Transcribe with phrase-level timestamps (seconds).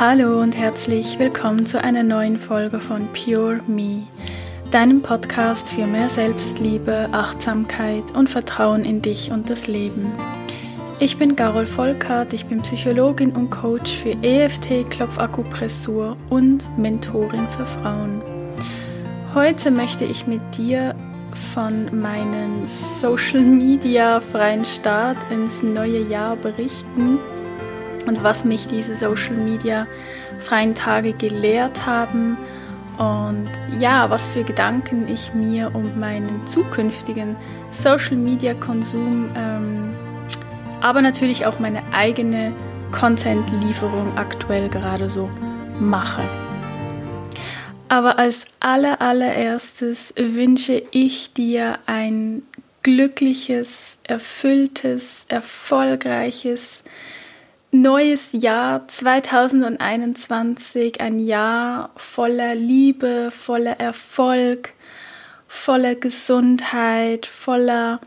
[0.00, 4.04] Hallo und herzlich willkommen zu einer neuen Folge von Pure Me,
[4.70, 10.10] deinem Podcast für mehr Selbstliebe, Achtsamkeit und Vertrauen in dich und das Leben.
[11.00, 17.66] Ich bin Carol Volkert, ich bin Psychologin und Coach für EFT, Klopfakupressur und Mentorin für
[17.66, 18.22] Frauen.
[19.34, 20.94] Heute möchte ich mit dir
[21.52, 27.18] von meinem Social Media freien Start ins neue Jahr berichten
[28.06, 29.86] und was mich diese Social Media
[30.38, 32.36] freien Tage gelehrt haben
[32.98, 37.34] und ja, was für Gedanken ich mir um meinen zukünftigen
[37.70, 39.94] Social Media Konsum, ähm,
[40.82, 42.52] aber natürlich auch meine eigene
[42.92, 45.30] Content-Lieferung aktuell gerade so
[45.78, 46.22] mache.
[47.88, 52.42] Aber als aller, allererstes wünsche ich dir ein
[52.82, 56.82] glückliches, erfülltes, erfolgreiches,
[57.72, 64.70] neues Jahr 2021, ein Jahr voller Liebe, voller Erfolg,
[65.46, 68.00] voller Gesundheit, voller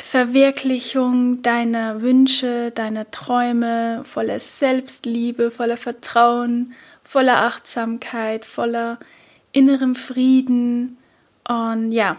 [0.00, 8.98] Verwirklichung deiner Wünsche, deiner Träume, voller Selbstliebe, voller Vertrauen, voller Achtsamkeit, voller
[9.52, 10.98] innerem Frieden.
[11.48, 12.16] Und ja,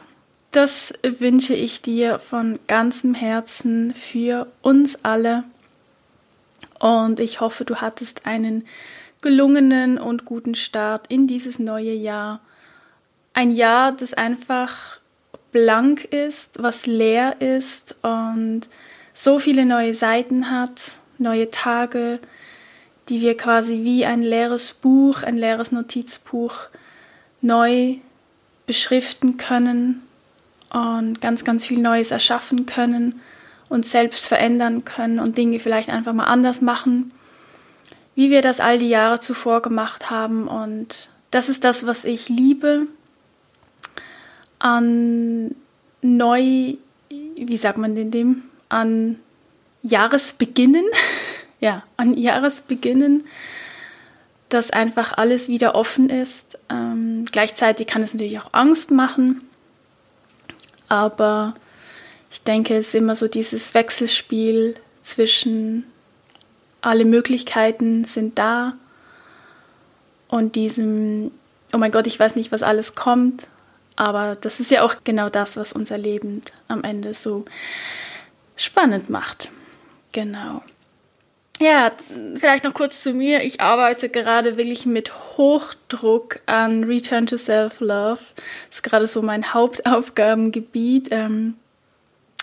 [0.52, 5.44] das wünsche ich dir von ganzem Herzen für uns alle.
[6.84, 8.66] Und ich hoffe, du hattest einen
[9.22, 12.42] gelungenen und guten Start in dieses neue Jahr.
[13.34, 15.00] Ein Jahr, das einfach
[15.54, 18.64] blank ist, was leer ist und
[19.14, 22.20] so viele neue Seiten hat, neue Tage,
[23.08, 26.56] die wir quasi wie ein leeres Buch, ein leeres Notizbuch
[27.40, 27.96] neu
[28.66, 30.02] beschriften können
[30.70, 33.22] und ganz, ganz viel Neues erschaffen können
[33.74, 37.12] uns selbst verändern können und Dinge vielleicht einfach mal anders machen,
[38.14, 40.48] wie wir das all die Jahre zuvor gemacht haben.
[40.48, 42.86] Und das ist das, was ich liebe
[44.60, 45.56] an
[46.04, 46.76] neu,
[47.10, 49.18] wie sagt man denn dem, an
[49.82, 50.86] Jahresbeginnen,
[51.60, 53.24] ja, an Jahresbeginnen,
[54.50, 56.60] dass einfach alles wieder offen ist.
[56.70, 59.42] Ähm, gleichzeitig kann es natürlich auch Angst machen,
[60.90, 61.56] aber
[62.34, 64.74] ich denke, es ist immer so dieses Wechselspiel
[65.04, 65.86] zwischen
[66.82, 68.74] alle Möglichkeiten sind da
[70.30, 71.30] und diesem,
[71.74, 73.46] oh mein Gott, ich weiß nicht, was alles kommt,
[73.96, 77.46] aber das ist ja auch genau das, was unser Leben am Ende so
[78.56, 79.52] spannend macht.
[80.12, 80.60] Genau.
[81.62, 81.92] Ja,
[82.36, 83.44] vielleicht noch kurz zu mir.
[83.44, 88.20] Ich arbeite gerade wirklich mit Hochdruck an Return to Self-Love.
[88.70, 91.10] Das ist gerade so mein Hauptaufgabengebiet.
[91.12, 91.58] Ähm,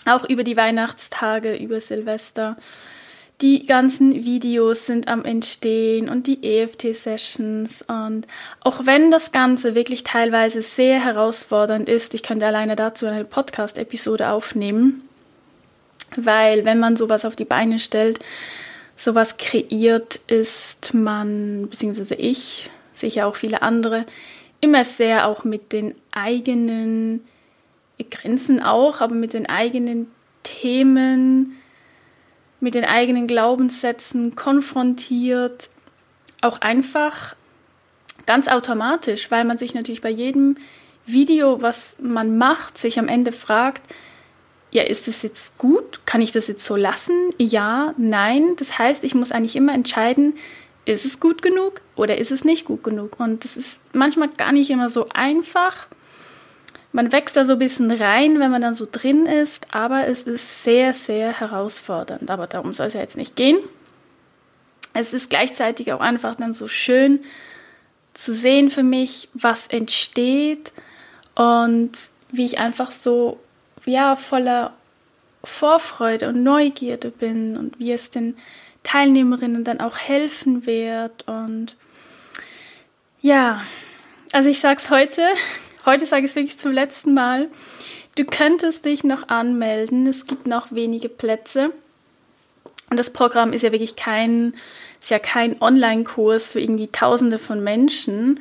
[0.07, 2.57] auch über die Weihnachtstage, über Silvester.
[3.41, 7.83] Die ganzen Videos sind am Entstehen und die EFT-Sessions.
[7.89, 8.27] Und
[8.61, 14.31] auch wenn das Ganze wirklich teilweise sehr herausfordernd ist, ich könnte alleine dazu eine Podcast-Episode
[14.31, 15.09] aufnehmen,
[16.17, 18.19] weil wenn man sowas auf die Beine stellt,
[18.99, 24.05] sowas kreiert, ist man, beziehungsweise ich, sicher auch viele andere,
[24.61, 27.25] immer sehr auch mit den eigenen
[28.05, 30.11] Grenzen auch, aber mit den eigenen
[30.43, 31.57] Themen,
[32.61, 35.71] mit den eigenen Glaubenssätzen konfrontiert.
[36.43, 37.37] Auch einfach
[38.27, 40.57] ganz automatisch, weil man sich natürlich bei jedem
[41.07, 43.83] Video, was man macht, sich am Ende fragt,
[44.73, 46.01] ja, ist es jetzt gut?
[46.07, 47.31] Kann ich das jetzt so lassen?
[47.39, 48.55] Ja, nein.
[48.57, 50.35] Das heißt, ich muss eigentlich immer entscheiden,
[50.85, 53.19] ist es gut genug oder ist es nicht gut genug?
[53.19, 55.89] Und das ist manchmal gar nicht immer so einfach
[56.93, 60.25] man wächst da so ein bisschen rein, wenn man dann so drin ist, aber es
[60.25, 62.31] ist sehr, sehr herausfordernd.
[62.31, 63.59] Aber darum soll es ja jetzt nicht gehen.
[64.93, 67.21] Es ist gleichzeitig auch einfach dann so schön
[68.13, 70.73] zu sehen für mich, was entsteht
[71.37, 71.93] und
[72.33, 73.39] wie ich einfach so,
[73.85, 74.75] ja, voller
[75.45, 78.37] Vorfreude und Neugierde bin und wie es den
[78.83, 81.77] Teilnehmerinnen dann auch helfen wird und
[83.21, 83.63] ja,
[84.33, 85.23] also ich sag's heute
[85.87, 87.49] Heute sage ich es wirklich zum letzten Mal.
[88.17, 90.07] Du könntest dich noch anmelden.
[90.07, 91.73] Es gibt noch wenige Plätze.
[92.91, 94.55] Und das Programm ist ja wirklich kein,
[95.01, 98.41] ist ja kein Online-Kurs für irgendwie Tausende von Menschen,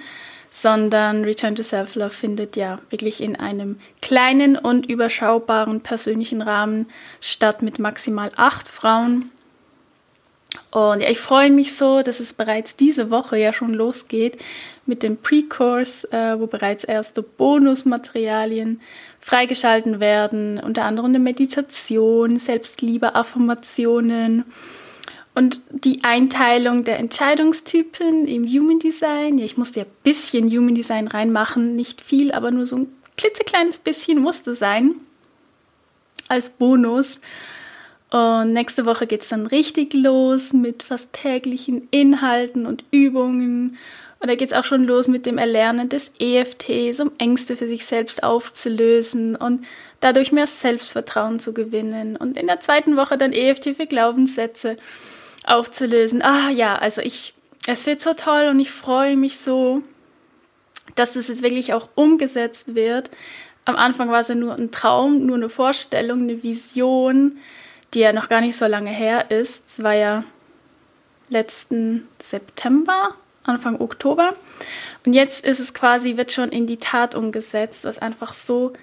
[0.52, 6.90] sondern Return to Self-Love findet ja wirklich in einem kleinen und überschaubaren persönlichen Rahmen
[7.22, 9.30] statt mit maximal acht Frauen.
[10.72, 14.38] Und ja, ich freue mich so, dass es bereits diese Woche ja schon losgeht
[14.86, 18.82] mit dem Pre-Course, äh, wo bereits erste Bonusmaterialien
[19.20, 24.46] freigeschalten werden, unter anderem eine Meditation, Selbstliebe, Affirmationen.
[25.36, 30.76] Und die Einteilung der Entscheidungstypen im Human Design, ja, ich musste ja ein bisschen Human
[30.76, 32.88] Design reinmachen, nicht viel, aber nur so ein
[33.18, 34.96] klitzekleines bisschen musste sein
[36.28, 37.20] als Bonus.
[38.12, 43.78] Und nächste Woche geht es dann richtig los mit fast täglichen Inhalten und Übungen.
[44.20, 47.68] Und da geht es auch schon los mit dem Erlernen des EFTs, um Ängste für
[47.68, 49.66] sich selbst aufzulösen und
[50.02, 52.18] dadurch mehr Selbstvertrauen zu gewinnen.
[52.18, 54.78] Und in der zweiten Woche dann EFT für Glaubenssätze
[55.46, 56.22] aufzulösen.
[56.22, 57.34] Ah ja, also ich,
[57.68, 59.84] es wird so toll und ich freue mich so,
[60.96, 63.10] dass das jetzt wirklich auch umgesetzt wird.
[63.66, 67.38] Am Anfang war es ja nur ein Traum, nur eine Vorstellung, eine Vision,
[67.94, 69.64] die ja noch gar nicht so lange her ist.
[69.68, 70.24] Es war ja
[71.30, 74.36] letzten September, Anfang Oktober.
[75.06, 78.74] Und jetzt ist es quasi, wird schon in die Tat umgesetzt, was einfach so,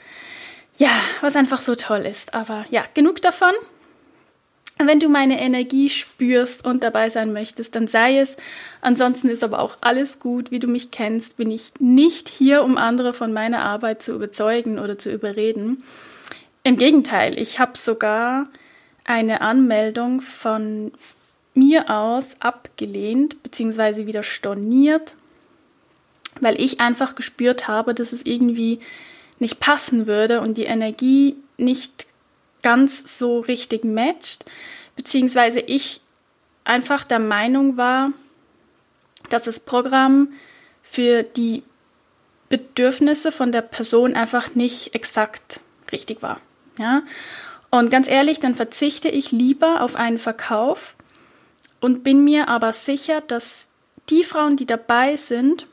[0.76, 2.34] ja, was einfach so toll ist.
[2.34, 3.52] Aber ja, genug davon.
[4.78, 8.36] Wenn du meine Energie spürst und dabei sein möchtest, dann sei es.
[8.82, 10.50] Ansonsten ist aber auch alles gut.
[10.50, 14.78] Wie du mich kennst, bin ich nicht hier, um andere von meiner Arbeit zu überzeugen
[14.78, 15.82] oder zu überreden.
[16.62, 18.48] Im Gegenteil, ich habe sogar
[19.06, 20.92] eine Anmeldung von
[21.54, 24.06] mir aus abgelehnt bzw.
[24.06, 25.14] wieder storniert,
[26.40, 28.80] weil ich einfach gespürt habe, dass es irgendwie
[29.38, 32.06] nicht passen würde und die Energie nicht
[32.62, 34.44] ganz so richtig matcht,
[34.96, 36.00] beziehungsweise ich
[36.64, 38.12] einfach der Meinung war,
[39.30, 40.32] dass das Programm
[40.82, 41.62] für die
[42.48, 45.60] Bedürfnisse von der Person einfach nicht exakt
[45.92, 46.40] richtig war.
[46.78, 47.02] Ja?
[47.70, 50.94] Und ganz ehrlich, dann verzichte ich lieber auf einen Verkauf
[51.80, 53.68] und bin mir aber sicher, dass
[54.08, 55.66] die Frauen, die dabei sind,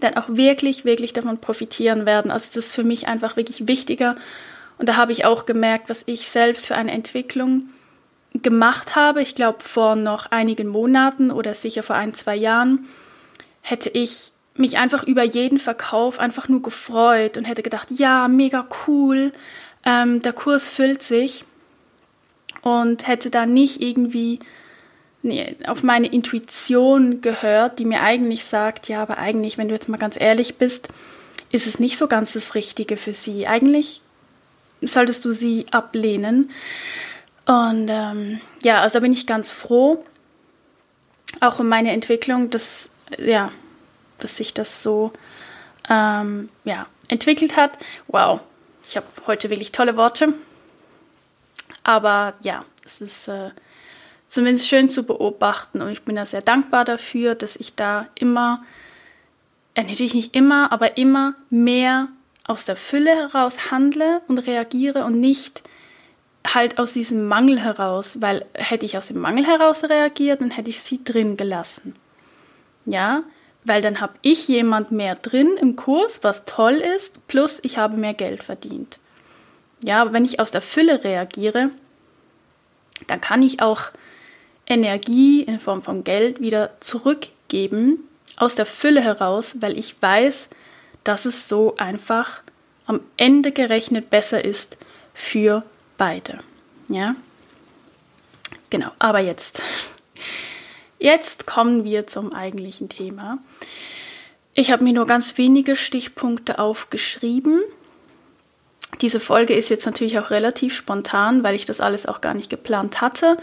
[0.00, 2.30] dann auch wirklich, wirklich davon profitieren werden.
[2.30, 4.16] Also das ist für mich einfach wirklich wichtiger.
[4.78, 7.70] Und da habe ich auch gemerkt, was ich selbst für eine Entwicklung
[8.34, 9.22] gemacht habe.
[9.22, 12.86] Ich glaube, vor noch einigen Monaten oder sicher vor ein, zwei Jahren
[13.60, 18.66] hätte ich mich einfach über jeden Verkauf einfach nur gefreut und hätte gedacht, ja, mega
[18.86, 19.32] cool,
[19.84, 21.44] ähm, der Kurs füllt sich
[22.62, 24.40] und hätte da nicht irgendwie
[25.66, 29.96] auf meine Intuition gehört, die mir eigentlich sagt, ja, aber eigentlich, wenn du jetzt mal
[29.96, 30.88] ganz ehrlich bist,
[31.50, 33.46] ist es nicht so ganz das Richtige für sie.
[33.46, 34.00] Eigentlich
[34.80, 36.50] solltest du sie ablehnen.
[37.46, 40.04] Und ähm, ja, also bin ich ganz froh,
[41.40, 43.50] auch um meine Entwicklung, dass, ja,
[44.18, 45.12] dass sich das so
[45.88, 47.78] ähm, ja, entwickelt hat.
[48.06, 48.40] Wow,
[48.88, 50.32] ich habe heute wirklich tolle Worte.
[51.84, 53.50] Aber ja, es ist äh,
[54.26, 58.64] zumindest schön zu beobachten und ich bin da sehr dankbar dafür, dass ich da immer,
[59.74, 62.08] äh, natürlich nicht immer, aber immer mehr
[62.46, 65.62] aus der Fülle heraus handle und reagiere und nicht
[66.46, 70.70] halt aus diesem Mangel heraus, weil hätte ich aus dem Mangel heraus reagiert, dann hätte
[70.70, 71.94] ich sie drin gelassen.
[72.86, 73.22] Ja,
[73.68, 77.96] weil dann habe ich jemand mehr drin im Kurs, was toll ist, plus ich habe
[77.96, 78.98] mehr Geld verdient.
[79.84, 81.70] Ja, aber wenn ich aus der Fülle reagiere,
[83.06, 83.90] dann kann ich auch
[84.66, 88.00] Energie in Form von Geld wieder zurückgeben
[88.36, 90.48] aus der Fülle heraus, weil ich weiß,
[91.04, 92.42] dass es so einfach
[92.86, 94.76] am Ende gerechnet besser ist
[95.14, 95.62] für
[95.96, 96.38] beide.
[96.88, 97.14] Ja?
[98.70, 99.62] Genau, aber jetzt
[100.98, 103.38] Jetzt kommen wir zum eigentlichen Thema.
[104.54, 107.60] Ich habe mir nur ganz wenige Stichpunkte aufgeschrieben.
[109.00, 112.50] Diese Folge ist jetzt natürlich auch relativ spontan, weil ich das alles auch gar nicht
[112.50, 113.36] geplant hatte.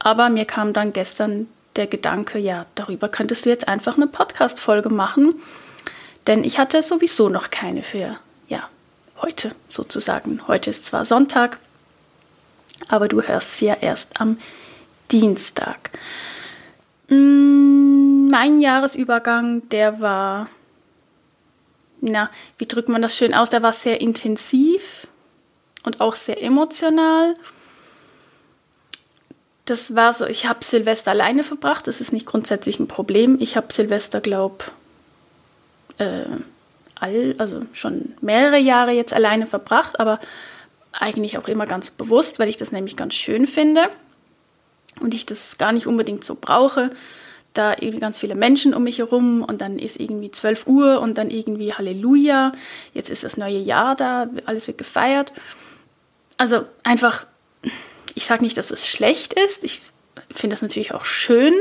[0.00, 4.88] Aber mir kam dann gestern der Gedanke, ja, darüber könntest du jetzt einfach eine Podcast-Folge
[4.88, 5.40] machen.
[6.26, 8.68] Denn ich hatte sowieso noch keine für, ja,
[9.22, 10.40] heute sozusagen.
[10.48, 11.58] Heute ist zwar Sonntag,
[12.88, 14.38] aber du hörst sie ja erst am
[15.12, 15.90] Dienstag.
[17.08, 20.48] Mm, mein Jahresübergang, der war,
[22.00, 23.50] na, wie drückt man das schön aus?
[23.50, 25.06] Der war sehr intensiv
[25.84, 27.36] und auch sehr emotional.
[29.64, 33.38] Das war so, ich habe Silvester alleine verbracht, das ist nicht grundsätzlich ein Problem.
[33.40, 34.64] Ich habe Silvester, glaube
[35.98, 36.24] äh,
[36.94, 40.20] all, also schon mehrere Jahre jetzt alleine verbracht, aber
[40.92, 43.90] eigentlich auch immer ganz bewusst, weil ich das nämlich ganz schön finde
[45.00, 46.90] und ich das gar nicht unbedingt so brauche.
[47.54, 51.16] Da irgendwie ganz viele Menschen um mich herum und dann ist irgendwie 12 Uhr und
[51.16, 52.52] dann irgendwie Halleluja,
[52.92, 55.32] jetzt ist das neue Jahr da, alles wird gefeiert.
[56.36, 57.26] Also einfach,
[58.14, 59.80] ich sage nicht, dass es schlecht ist, ich
[60.30, 61.54] finde das natürlich auch schön.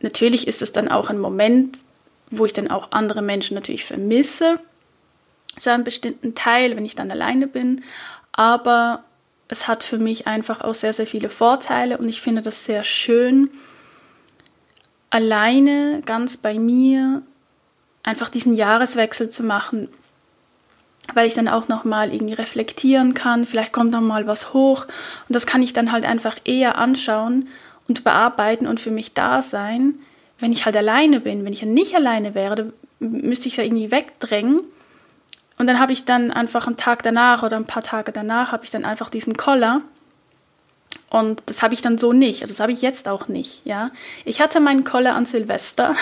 [0.00, 1.78] Natürlich ist es dann auch ein Moment,
[2.30, 4.58] wo ich dann auch andere Menschen natürlich vermisse,
[5.58, 7.82] so einen bestimmten Teil, wenn ich dann alleine bin.
[8.32, 9.04] Aber
[9.52, 12.82] es hat für mich einfach auch sehr, sehr viele Vorteile und ich finde das sehr
[12.82, 13.50] schön,
[15.10, 17.22] alleine ganz bei mir
[18.02, 19.88] einfach diesen Jahreswechsel zu machen,
[21.12, 24.86] weil ich dann auch noch mal irgendwie reflektieren kann, vielleicht kommt noch mal was hoch
[25.28, 27.48] und das kann ich dann halt einfach eher anschauen
[27.88, 29.96] und bearbeiten und für mich da sein,
[30.38, 31.44] wenn ich halt alleine bin.
[31.44, 34.60] Wenn ich ja nicht alleine wäre, müsste ich es ja irgendwie wegdrängen
[35.58, 38.64] und dann habe ich dann einfach am Tag danach oder ein paar Tage danach habe
[38.64, 39.82] ich dann einfach diesen Koller.
[41.10, 42.42] Und das habe ich dann so nicht.
[42.42, 43.90] Das habe ich jetzt auch nicht, ja.
[44.24, 45.94] Ich hatte meinen Koller an Silvester.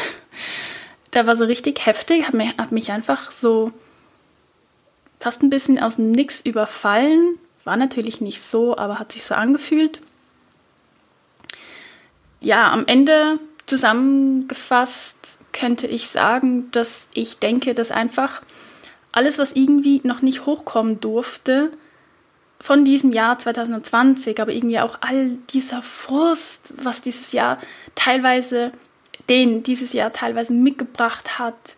[1.12, 3.73] Der war so richtig heftig, hat mich, hat mich einfach so
[5.19, 7.37] fast ein bisschen aus dem Nix überfallen.
[7.64, 10.00] War natürlich nicht so, aber hat sich so angefühlt.
[12.40, 18.42] Ja, am Ende zusammengefasst könnte ich sagen, dass ich denke, dass einfach
[19.12, 21.70] alles, was irgendwie noch nicht hochkommen durfte
[22.60, 27.58] von diesem Jahr 2020, aber irgendwie auch all dieser Frust, was dieses Jahr
[27.94, 28.72] teilweise,
[29.28, 31.76] den dieses Jahr teilweise mitgebracht hat,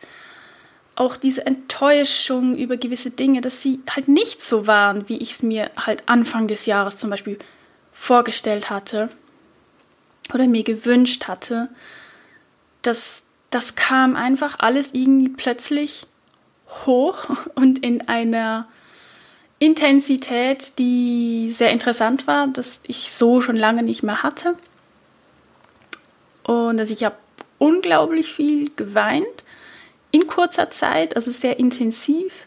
[0.95, 5.43] auch diese Enttäuschung über gewisse Dinge, dass sie halt nicht so waren, wie ich es
[5.43, 7.39] mir halt Anfang des Jahres zum Beispiel
[7.93, 9.09] vorgestellt hatte
[10.35, 11.69] oder mir gewünscht hatte,
[12.83, 16.07] dass das kam einfach alles irgendwie plötzlich
[16.87, 18.67] hoch und in einer
[19.59, 24.57] Intensität, die sehr interessant war, dass ich so schon lange nicht mehr hatte.
[26.43, 27.17] Und dass ich habe
[27.59, 29.45] unglaublich viel geweint
[30.11, 32.47] in kurzer Zeit, also sehr intensiv.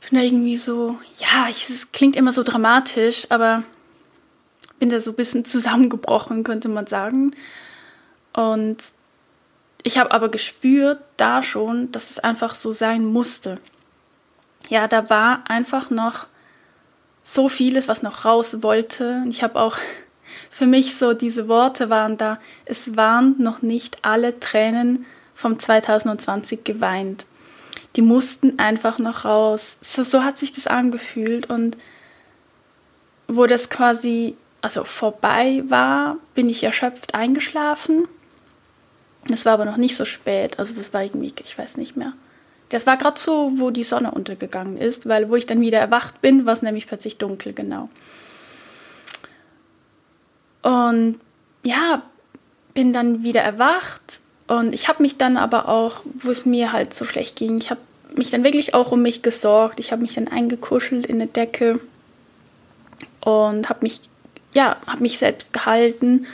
[0.00, 3.62] Ich bin da irgendwie so, ja, es klingt immer so dramatisch, aber
[4.78, 7.34] bin da so ein bisschen zusammengebrochen, könnte man sagen.
[8.32, 8.76] Und
[9.82, 13.58] ich habe aber gespürt da schon, dass es einfach so sein musste.
[14.68, 16.26] Ja, da war einfach noch
[17.22, 19.24] so vieles, was noch raus wollte.
[19.28, 19.76] Ich habe auch
[20.50, 26.64] für mich so diese Worte waren da, es waren noch nicht alle Tränen vom 2020
[26.64, 27.24] geweint.
[27.96, 29.78] Die mussten einfach noch raus.
[29.80, 31.76] So, so hat sich das angefühlt und
[33.28, 38.08] wo das quasi also vorbei war, bin ich erschöpft eingeschlafen
[39.26, 42.12] das war aber noch nicht so spät, also das war irgendwie, ich weiß nicht mehr.
[42.70, 46.20] Das war gerade so, wo die Sonne untergegangen ist, weil wo ich dann wieder erwacht
[46.20, 47.88] bin, war es nämlich plötzlich dunkel, genau.
[50.62, 51.18] Und
[51.62, 52.02] ja,
[52.74, 56.94] bin dann wieder erwacht und ich habe mich dann aber auch, wo es mir halt
[56.94, 57.80] so schlecht ging, ich habe
[58.16, 59.80] mich dann wirklich auch um mich gesorgt.
[59.80, 61.80] Ich habe mich dann eingekuschelt in eine Decke
[63.20, 64.00] und habe mich,
[64.52, 66.26] ja, habe mich selbst gehalten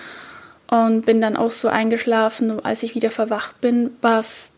[0.74, 2.64] und bin dann auch so eingeschlafen.
[2.64, 4.50] als ich wieder verwacht bin, war es,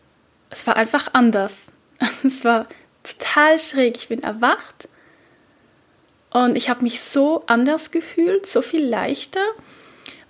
[0.49, 1.67] es war einfach anders.
[2.23, 2.67] Es war
[3.03, 3.97] total schräg.
[3.97, 4.87] Ich bin erwacht
[6.31, 9.41] und ich habe mich so anders gefühlt, so viel leichter.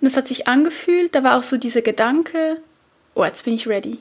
[0.00, 2.58] Und es hat sich angefühlt, da war auch so dieser Gedanke,
[3.14, 3.98] oh, jetzt bin ich ready.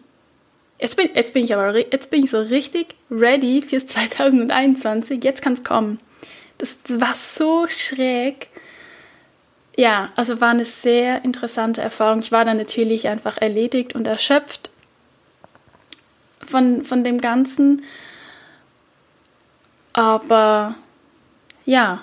[0.80, 5.24] Jetzt bin, jetzt bin ich aber jetzt bin ich so richtig ready fürs 2021.
[5.24, 6.00] Jetzt kann es kommen.
[6.58, 8.50] Das, das war so schräg
[9.78, 12.20] ja, also war eine sehr interessante Erfahrung.
[12.20, 14.72] Ich war dann natürlich einfach erledigt und erschöpft
[16.46, 17.84] von, von dem Ganzen.
[19.94, 20.74] Aber
[21.66, 22.02] ja,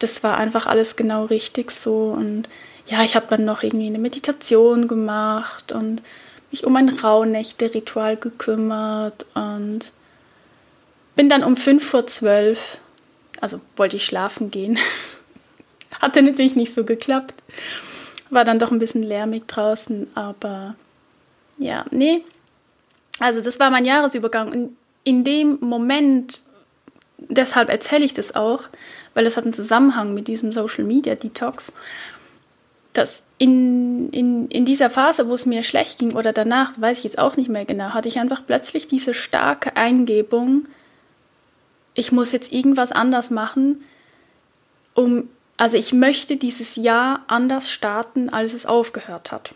[0.00, 2.06] das war einfach alles genau richtig so.
[2.06, 2.48] Und
[2.86, 6.02] ja, ich habe dann noch irgendwie eine Meditation gemacht und
[6.50, 9.92] mich um ein Rauhnächte-Ritual gekümmert und
[11.14, 12.78] bin dann um 5 vor 12,
[13.40, 14.76] also wollte ich schlafen gehen.
[16.02, 17.36] Hatte natürlich nicht so geklappt.
[18.28, 20.74] War dann doch ein bisschen lärmig draußen, aber
[21.58, 22.24] ja, nee.
[23.20, 24.50] Also das war mein Jahresübergang.
[24.50, 26.40] Und in dem Moment,
[27.18, 28.64] deshalb erzähle ich das auch,
[29.14, 31.72] weil das hat einen Zusammenhang mit diesem Social Media Detox,
[32.92, 37.04] dass in, in, in dieser Phase, wo es mir schlecht ging oder danach, weiß ich
[37.04, 40.64] jetzt auch nicht mehr genau, hatte ich einfach plötzlich diese starke Eingebung,
[41.94, 43.82] ich muss jetzt irgendwas anders machen,
[44.94, 45.28] um
[45.62, 49.54] also ich möchte dieses Jahr anders starten, als es aufgehört hat.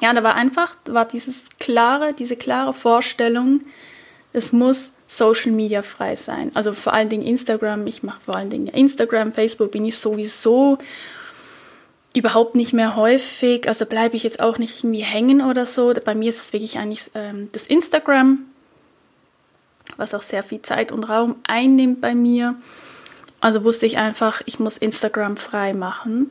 [0.00, 3.60] Ja, da war einfach, war dieses klare, diese klare Vorstellung,
[4.32, 6.52] es muss Social Media frei sein.
[6.54, 10.78] Also vor allen Dingen Instagram, ich mache vor allen Dingen Instagram, Facebook bin ich sowieso
[12.16, 13.68] überhaupt nicht mehr häufig.
[13.68, 15.92] Also bleibe ich jetzt auch nicht irgendwie hängen oder so.
[16.02, 18.38] Bei mir ist es wirklich eigentlich ähm, das Instagram,
[19.98, 22.54] was auch sehr viel Zeit und Raum einnimmt bei mir.
[23.40, 26.30] Also wusste ich einfach, ich muss Instagram frei machen.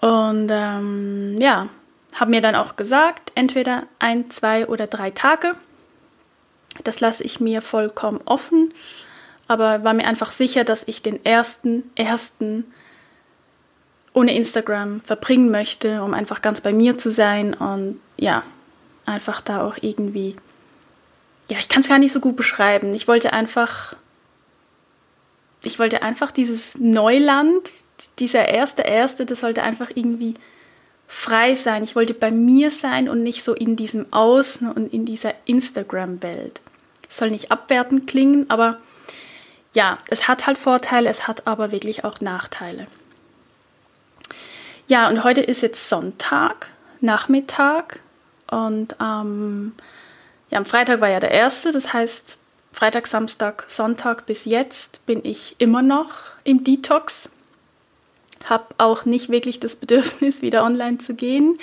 [0.00, 1.68] Und ähm, ja,
[2.14, 5.54] habe mir dann auch gesagt, entweder ein, zwei oder drei Tage.
[6.84, 8.72] Das lasse ich mir vollkommen offen.
[9.48, 12.64] aber war mir einfach sicher, dass ich den ersten, ersten
[14.12, 18.42] ohne Instagram verbringen möchte, um einfach ganz bei mir zu sein und ja,
[19.04, 20.36] einfach da auch irgendwie,
[21.50, 22.94] ja, ich kann es gar nicht so gut beschreiben.
[22.94, 23.94] Ich wollte einfach,
[25.66, 27.72] ich wollte einfach dieses Neuland,
[28.18, 30.34] dieser erste, erste, das sollte einfach irgendwie
[31.08, 31.82] frei sein.
[31.82, 36.60] Ich wollte bei mir sein und nicht so in diesem Außen und in dieser Instagram-Welt.
[37.08, 38.78] Es soll nicht abwertend klingen, aber
[39.74, 42.86] ja, es hat halt Vorteile, es hat aber wirklich auch Nachteile.
[44.86, 46.70] Ja, und heute ist jetzt Sonntag,
[47.00, 48.00] Nachmittag
[48.50, 49.74] und ähm,
[50.50, 52.38] ja, am Freitag war ja der erste, das heißt
[52.78, 56.10] Freitag, Samstag, Sonntag bis jetzt bin ich immer noch
[56.44, 57.30] im Detox
[58.44, 61.58] habe auch nicht wirklich das Bedürfnis, wieder online zu gehen.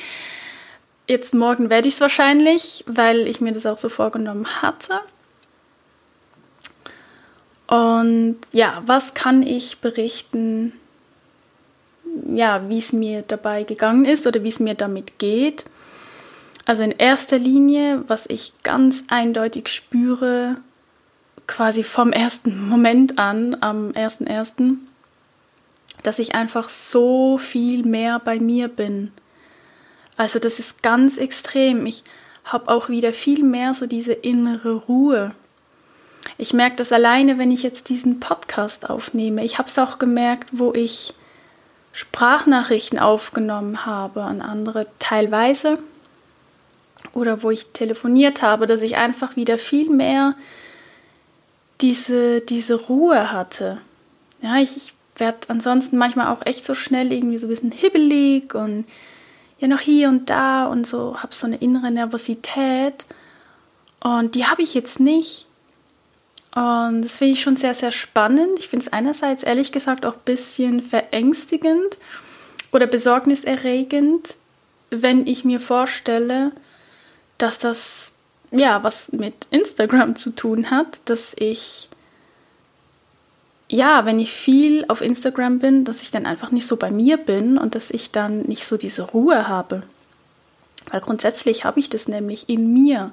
[1.08, 5.02] Jetzt morgen werde ich es wahrscheinlich, weil ich mir das auch so vorgenommen hatte.
[7.68, 10.74] Und ja, was kann ich berichten,
[12.34, 15.66] ja, wie es mir dabei gegangen ist oder wie es mir damit geht?
[16.66, 20.58] Also in erster Linie, was ich ganz eindeutig spüre,
[21.48, 24.78] quasi vom ersten Moment an, am 1.1.,
[26.02, 29.12] dass ich einfach so viel mehr bei mir bin.
[30.18, 31.86] Also das ist ganz extrem.
[31.86, 32.04] Ich
[32.44, 35.34] habe auch wieder viel mehr so diese innere Ruhe.
[36.38, 39.44] Ich merke das alleine, wenn ich jetzt diesen Podcast aufnehme.
[39.44, 41.14] Ich habe es auch gemerkt, wo ich
[41.92, 45.78] Sprachnachrichten aufgenommen habe an andere teilweise
[47.14, 50.36] oder wo ich telefoniert habe, dass ich einfach wieder viel mehr
[51.82, 53.80] diese, diese Ruhe hatte.
[54.42, 58.56] Ja, ich, ich werde ansonsten manchmal auch echt so schnell irgendwie so ein bisschen hibbelig
[58.56, 58.86] und
[59.60, 63.06] ja noch hier und da und so habe so eine innere Nervosität
[64.04, 65.48] und die habe ich jetzt nicht.
[66.56, 68.60] Und das finde ich schon sehr, sehr spannend.
[68.60, 71.98] Ich finde es einerseits ehrlich gesagt auch ein bisschen verängstigend
[72.72, 74.36] oder besorgniserregend,
[74.92, 76.52] wenn ich mir vorstelle,
[77.38, 78.13] dass das
[78.54, 81.90] ja was mit Instagram zu tun hat, dass ich
[83.70, 87.18] ja, wenn ich viel auf Instagram bin, dass ich dann einfach nicht so bei mir
[87.18, 89.82] bin und dass ich dann nicht so diese Ruhe habe.
[90.92, 93.12] Weil grundsätzlich habe ich das nämlich in mir.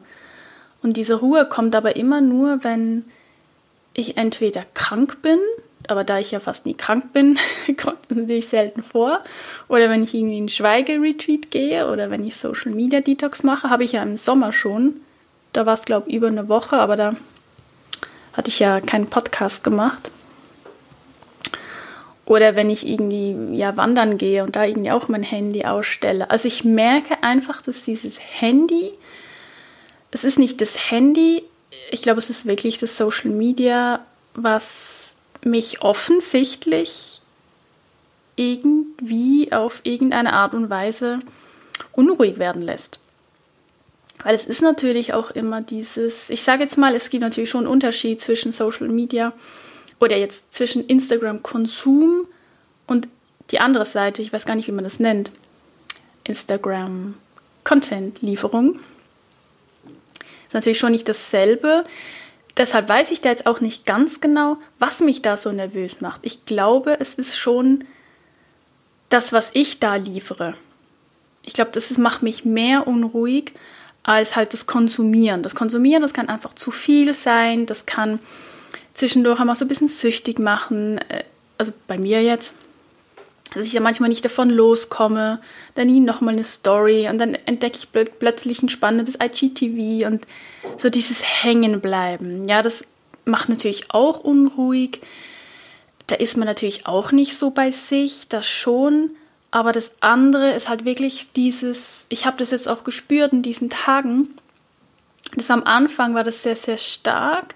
[0.83, 3.05] Und diese Ruhe kommt aber immer nur, wenn
[3.94, 5.38] ich entweder krank bin,
[5.88, 7.38] aber da ich ja fast nie krank bin,
[7.83, 9.22] kommt das natürlich selten vor.
[9.68, 13.85] Oder wenn ich irgendwie in Schweigeretreat gehe oder wenn ich Social Media Detox mache, habe
[13.85, 15.00] ich ja im Sommer schon.
[15.53, 17.17] Da war es, glaube ich, über eine Woche, aber da
[18.33, 20.11] hatte ich ja keinen Podcast gemacht.
[22.25, 26.31] Oder wenn ich irgendwie ja wandern gehe und da irgendwie auch mein Handy ausstelle.
[26.31, 28.93] Also ich merke einfach, dass dieses Handy,
[30.13, 31.43] es ist nicht das Handy,
[31.91, 37.21] ich glaube, es ist wirklich das Social Media, was mich offensichtlich
[38.37, 41.21] irgendwie auf irgendeine Art und Weise
[41.93, 43.01] unruhig werden lässt.
[44.22, 47.64] Weil es ist natürlich auch immer dieses, ich sage jetzt mal, es gibt natürlich schon
[47.64, 49.33] einen Unterschied zwischen Social Media
[49.98, 52.28] oder jetzt zwischen Instagram-Konsum
[52.87, 53.09] und
[53.50, 55.33] die andere Seite, ich weiß gar nicht, wie man das nennt,
[56.24, 58.78] Instagram-Content-Lieferung.
[60.46, 61.85] Ist natürlich schon nicht dasselbe.
[62.56, 66.20] Deshalb weiß ich da jetzt auch nicht ganz genau, was mich da so nervös macht.
[66.24, 67.85] Ich glaube, es ist schon
[69.09, 70.54] das, was ich da liefere.
[71.42, 73.52] Ich glaube, das ist, macht mich mehr unruhig
[74.03, 75.43] als halt das Konsumieren.
[75.43, 78.19] Das Konsumieren, das kann einfach zu viel sein, das kann
[78.95, 80.99] zwischendurch auch so ein bisschen süchtig machen.
[81.09, 81.25] Äh,
[81.59, 82.55] also bei mir jetzt,
[83.55, 85.41] dass ich ja manchmal nicht davon loskomme.
[85.75, 90.27] Dann nie nochmal eine Story und dann entdecke ich plötzlich ein spannendes IGTV und
[90.77, 92.49] so dieses Hängenbleiben.
[92.49, 92.85] Ja, das
[93.25, 95.01] macht natürlich auch unruhig.
[96.07, 99.11] Da ist man natürlich auch nicht so bei sich, das schon.
[99.51, 103.71] Aber das andere ist halt wirklich dieses, ich habe das jetzt auch gespürt in diesen
[103.71, 104.29] Tagen.
[105.35, 107.55] Das am Anfang war das sehr, sehr stark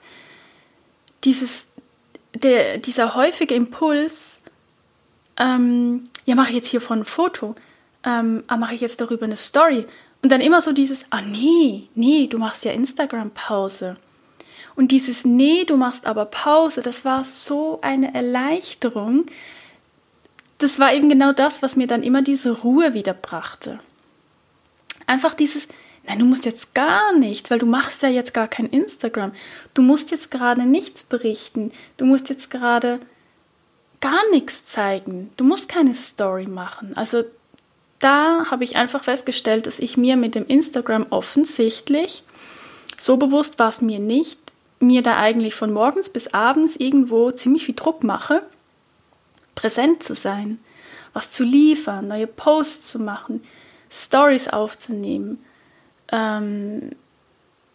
[1.25, 1.69] dieses,
[2.35, 4.43] der, dieser häufige Impuls,
[5.37, 7.55] ähm, ja, mache ich jetzt hiervon ein Foto,
[8.05, 9.87] ähm, ah, mache ich jetzt darüber eine Story.
[10.23, 13.97] Und dann immer so dieses, ah nee, nee, du machst ja Instagram-Pause.
[14.77, 19.27] Und dieses, nee, du machst aber Pause, das war so eine Erleichterung.
[20.59, 23.79] Das war eben genau das, was mir dann immer diese Ruhe wieder brachte.
[25.07, 25.69] Einfach dieses,
[26.07, 29.33] Nein, du musst jetzt gar nichts, weil du machst ja jetzt gar kein Instagram.
[29.73, 31.73] Du musst jetzt gerade nichts berichten.
[31.97, 33.01] Du musst jetzt gerade
[34.01, 35.31] gar nichts zeigen.
[35.37, 36.95] Du musst keine Story machen.
[36.95, 37.25] Also
[38.01, 42.23] da habe ich einfach festgestellt, dass ich mir mit dem Instagram offensichtlich,
[42.99, 44.39] so bewusst war es mir nicht,
[44.79, 48.43] mir da eigentlich von morgens bis abends irgendwo ziemlich viel Druck mache,
[49.55, 50.59] präsent zu sein,
[51.13, 53.43] was zu liefern, neue Posts zu machen,
[53.91, 55.45] Stories aufzunehmen.
[56.11, 56.91] Ähm,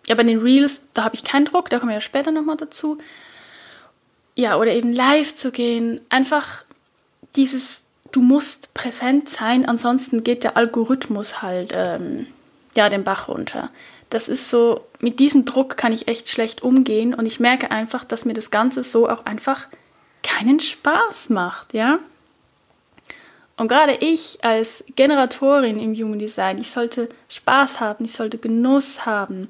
[0.08, 2.58] ja, bei den Reels, da habe ich keinen Druck, da kommen wir ja später nochmal
[2.58, 2.98] dazu.
[4.36, 6.02] Ja, oder eben live zu gehen.
[6.10, 6.64] Einfach
[7.36, 12.28] dieses, du musst präsent sein, ansonsten geht der Algorithmus halt ähm,
[12.76, 13.70] ja den Bach runter.
[14.10, 18.04] Das ist so, mit diesem Druck kann ich echt schlecht umgehen und ich merke einfach,
[18.04, 19.68] dass mir das Ganze so auch einfach
[20.24, 22.00] keinen Spaß macht, ja.
[23.58, 29.06] Und gerade ich als Generatorin im Human Design, ich sollte Spaß haben, ich sollte Genuss
[29.06, 29.50] haben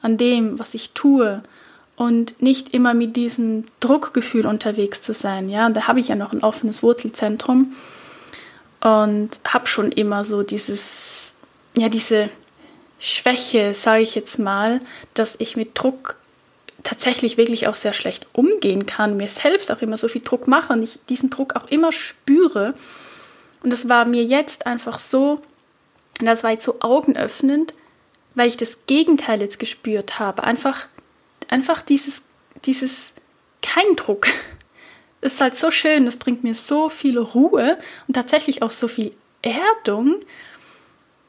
[0.00, 1.42] an dem, was ich tue
[1.96, 5.50] und nicht immer mit diesem Druckgefühl unterwegs zu sein.
[5.50, 7.74] Ja, und da habe ich ja noch ein offenes Wurzelzentrum
[8.80, 11.34] und habe schon immer so dieses,
[11.76, 12.30] ja, diese
[12.98, 14.80] Schwäche, sage ich jetzt mal,
[15.12, 16.16] dass ich mit Druck
[16.82, 20.72] tatsächlich wirklich auch sehr schlecht umgehen kann, mir selbst auch immer so viel Druck mache
[20.72, 22.74] und ich diesen Druck auch immer spüre.
[23.62, 25.40] Und das war mir jetzt einfach so,
[26.20, 27.74] das war jetzt so augenöffnend,
[28.34, 30.44] weil ich das Gegenteil jetzt gespürt habe.
[30.44, 30.86] Einfach
[31.50, 32.22] einfach dieses,
[32.64, 33.12] dieses
[33.62, 34.28] kein Druck.
[35.22, 38.88] Das ist halt so schön, das bringt mir so viel Ruhe und tatsächlich auch so
[38.88, 39.12] viel
[39.42, 40.16] Erdung,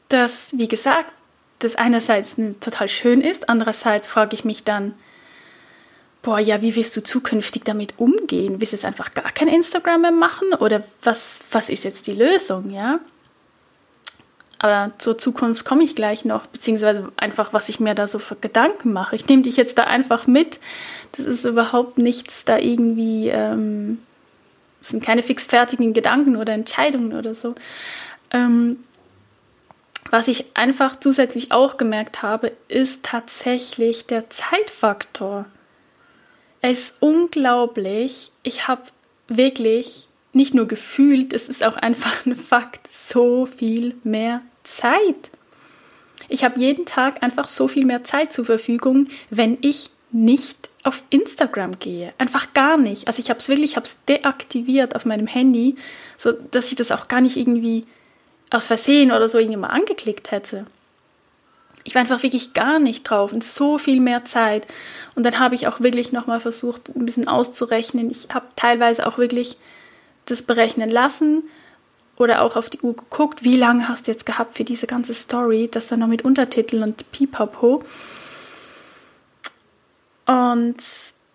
[0.08, 1.12] dass, wie gesagt,
[1.58, 4.94] das einerseits total schön ist, andererseits frage ich mich dann,
[6.22, 8.60] boah, ja, wie willst du zukünftig damit umgehen?
[8.60, 12.12] Willst du jetzt einfach gar kein Instagram mehr machen oder was, was ist jetzt die
[12.12, 13.00] Lösung, ja?
[14.62, 18.36] Aber zur Zukunft komme ich gleich noch, beziehungsweise einfach, was ich mir da so für
[18.36, 19.16] Gedanken mache.
[19.16, 20.60] Ich nehme dich jetzt da einfach mit.
[21.12, 23.98] Das ist überhaupt nichts da irgendwie, ähm,
[24.80, 27.56] sind keine fixfertigen Gedanken oder Entscheidungen oder so.
[28.30, 28.84] Ähm,
[30.10, 35.46] was ich einfach zusätzlich auch gemerkt habe, ist tatsächlich der Zeitfaktor.
[36.62, 38.30] Es ist unglaublich.
[38.42, 38.82] Ich habe
[39.28, 45.30] wirklich nicht nur gefühlt, es ist auch einfach ein Fakt, so viel mehr Zeit.
[46.28, 51.02] Ich habe jeden Tag einfach so viel mehr Zeit zur Verfügung, wenn ich nicht auf
[51.10, 52.14] Instagram gehe.
[52.18, 53.06] Einfach gar nicht.
[53.08, 55.76] Also ich habe es wirklich, habe es deaktiviert auf meinem Handy,
[56.16, 57.84] so dass ich das auch gar nicht irgendwie
[58.50, 60.66] aus Versehen oder so irgendwie mal angeklickt hätte.
[61.84, 64.66] Ich war einfach wirklich gar nicht drauf und so viel mehr Zeit.
[65.14, 68.10] Und dann habe ich auch wirklich nochmal versucht, ein bisschen auszurechnen.
[68.10, 69.56] Ich habe teilweise auch wirklich
[70.26, 71.42] das berechnen lassen
[72.16, 75.14] oder auch auf die Uhr geguckt, wie lange hast du jetzt gehabt für diese ganze
[75.14, 77.82] Story, das dann noch mit Untertiteln und Pipapo.
[80.26, 80.76] Und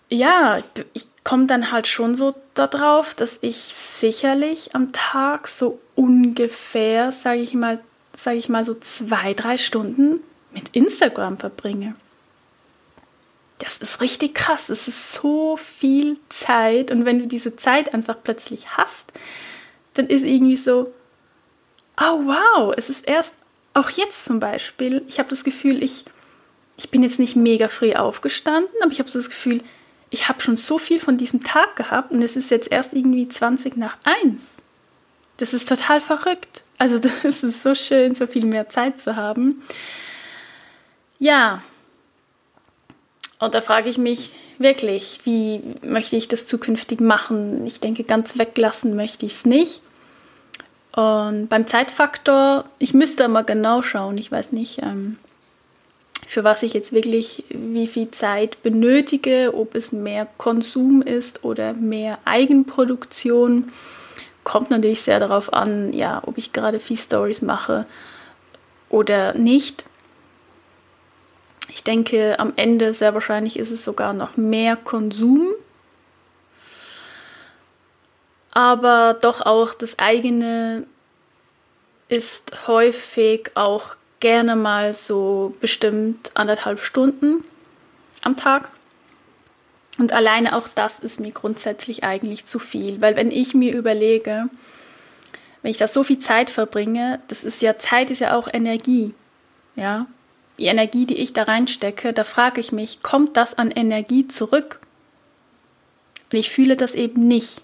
[0.10, 0.60] ja,
[0.94, 7.42] ich komme dann halt schon so darauf, dass ich sicherlich am Tag so ungefähr, sage
[7.42, 7.82] ich mal,
[8.14, 10.22] sage ich mal so zwei, drei Stunden
[10.58, 11.96] mit Instagram verbringe.
[13.60, 14.70] Das ist richtig krass.
[14.70, 19.14] Es ist so viel Zeit und wenn du diese Zeit einfach plötzlich hast,
[19.94, 20.92] dann ist irgendwie so,
[22.00, 23.34] oh wow, es ist erst,
[23.76, 26.06] auch jetzt zum Beispiel, ich habe das Gefühl, ich,
[26.78, 29.62] ich bin jetzt nicht mega früh aufgestanden, aber ich habe so das Gefühl,
[30.10, 33.28] ich habe schon so viel von diesem Tag gehabt und es ist jetzt erst irgendwie
[33.28, 34.58] 20 nach 1.
[35.38, 36.64] Das ist total verrückt.
[36.80, 39.62] Also das ist so schön, so viel mehr Zeit zu haben.
[41.20, 41.62] Ja,
[43.40, 47.66] und da frage ich mich, wirklich, wie möchte ich das zukünftig machen?
[47.68, 49.82] Ich denke, ganz weglassen möchte ich es nicht.
[50.94, 55.18] Und beim Zeitfaktor, ich müsste mal genau schauen, ich weiß nicht, ähm,
[56.26, 61.74] für was ich jetzt wirklich wie viel Zeit benötige, ob es mehr Konsum ist oder
[61.74, 63.72] mehr Eigenproduktion.
[64.44, 67.86] Kommt natürlich sehr darauf an, ja, ob ich gerade viel Stories mache
[68.90, 69.86] oder nicht.
[71.70, 75.50] Ich denke, am Ende sehr wahrscheinlich ist es sogar noch mehr Konsum,
[78.52, 80.88] aber doch auch das eigene
[82.10, 87.44] ist häufig auch gerne mal so bestimmt anderthalb Stunden
[88.24, 88.70] am Tag.
[90.00, 94.50] Und alleine auch das ist mir grundsätzlich eigentlich zu viel, weil wenn ich mir überlege,
[95.62, 99.14] wenn ich da so viel Zeit verbringe, das ist ja Zeit ist ja auch Energie.
[99.76, 100.08] Ja,
[100.58, 104.80] die Energie, die ich da reinstecke, da frage ich mich, kommt das an Energie zurück?
[106.32, 107.62] Und ich fühle das eben nicht.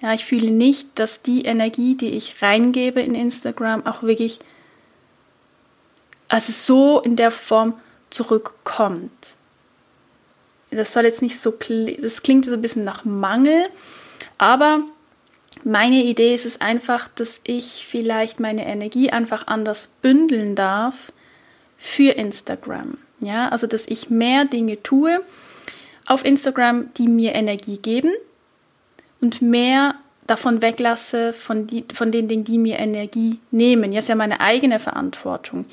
[0.00, 4.40] Ja, ich fühle nicht, dass die Energie, die ich reingebe in Instagram, auch wirklich,
[6.28, 7.74] also so in der Form
[8.10, 9.36] zurückkommt.
[10.70, 13.68] Das soll jetzt nicht so, das klingt so ein bisschen nach Mangel,
[14.38, 14.80] aber
[15.64, 21.12] meine Idee ist es einfach, dass ich vielleicht meine Energie einfach anders bündeln darf,
[21.82, 22.96] für Instagram.
[23.18, 25.20] Ja, also dass ich mehr Dinge tue,
[26.06, 28.12] auf Instagram, die mir Energie geben
[29.20, 29.96] und mehr
[30.28, 33.90] davon weglasse, von, die, von den Dingen, die mir Energie nehmen.
[33.90, 35.64] Jetzt ja meine eigene Verantwortung,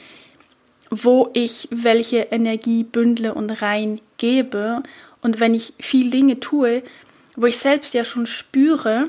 [0.90, 4.82] wo ich welche Energie bündle und reingebe.
[5.22, 6.82] Und wenn ich viel Dinge tue,
[7.36, 9.08] wo ich selbst ja schon spüre,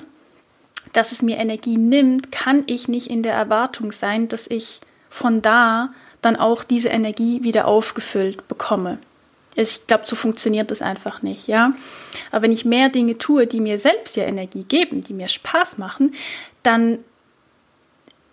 [0.93, 5.41] dass es mir Energie nimmt, kann ich nicht in der Erwartung sein, dass ich von
[5.41, 8.99] da dann auch diese Energie wieder aufgefüllt bekomme.
[9.57, 11.73] Ich glaube, so funktioniert das einfach nicht, ja.
[12.31, 15.79] Aber wenn ich mehr Dinge tue, die mir selbst ja Energie geben, die mir Spaß
[15.79, 16.15] machen,
[16.63, 16.99] dann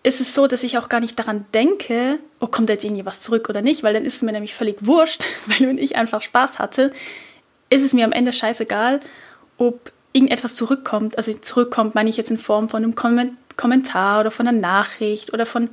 [0.04, 3.19] ist es so, dass ich auch gar nicht daran denke, oh, kommt jetzt irgendwie was
[3.19, 6.21] zurück oder nicht, weil dann ist es mir nämlich völlig wurscht, weil wenn ich einfach
[6.21, 6.93] Spaß hatte,
[7.69, 9.02] ist es mir am Ende scheißegal,
[9.58, 11.17] ob irgendetwas zurückkommt.
[11.17, 15.45] Also zurückkommt, meine ich jetzt in Form von einem Kommentar oder von einer Nachricht oder
[15.45, 15.69] von,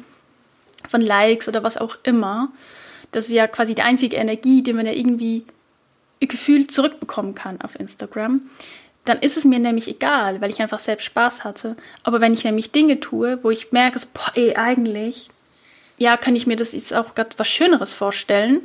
[0.89, 2.53] von Likes oder was auch immer.
[3.11, 5.45] Das ist ja quasi die einzige Energie, die man ja irgendwie
[6.21, 8.43] gefühlt zurückbekommen kann auf Instagram.
[9.05, 11.77] Dann ist es mir nämlich egal, weil ich einfach selbst Spaß hatte.
[12.03, 15.29] Aber wenn ich nämlich Dinge tue, wo ich merke, so, boah, ey, eigentlich,
[15.99, 18.63] ja, kann ich mir das jetzt auch gerade was Schöneres vorstellen,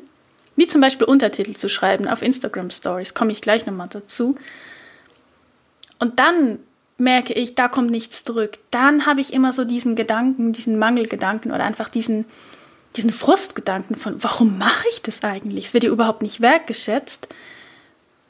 [0.56, 4.36] wie zum Beispiel Untertitel zu schreiben auf Instagram Stories, komme ich gleich nochmal dazu.
[6.00, 6.60] Und dann
[7.00, 8.60] merke ich, da kommt nichts zurück.
[8.72, 12.26] Dann habe ich immer so diesen Gedanken, diesen Mangelgedanken oder einfach diesen,
[12.96, 15.68] diesen Frustgedanken von, warum mache ich das eigentlich?
[15.68, 17.28] Es wird ja überhaupt nicht wertgeschätzt.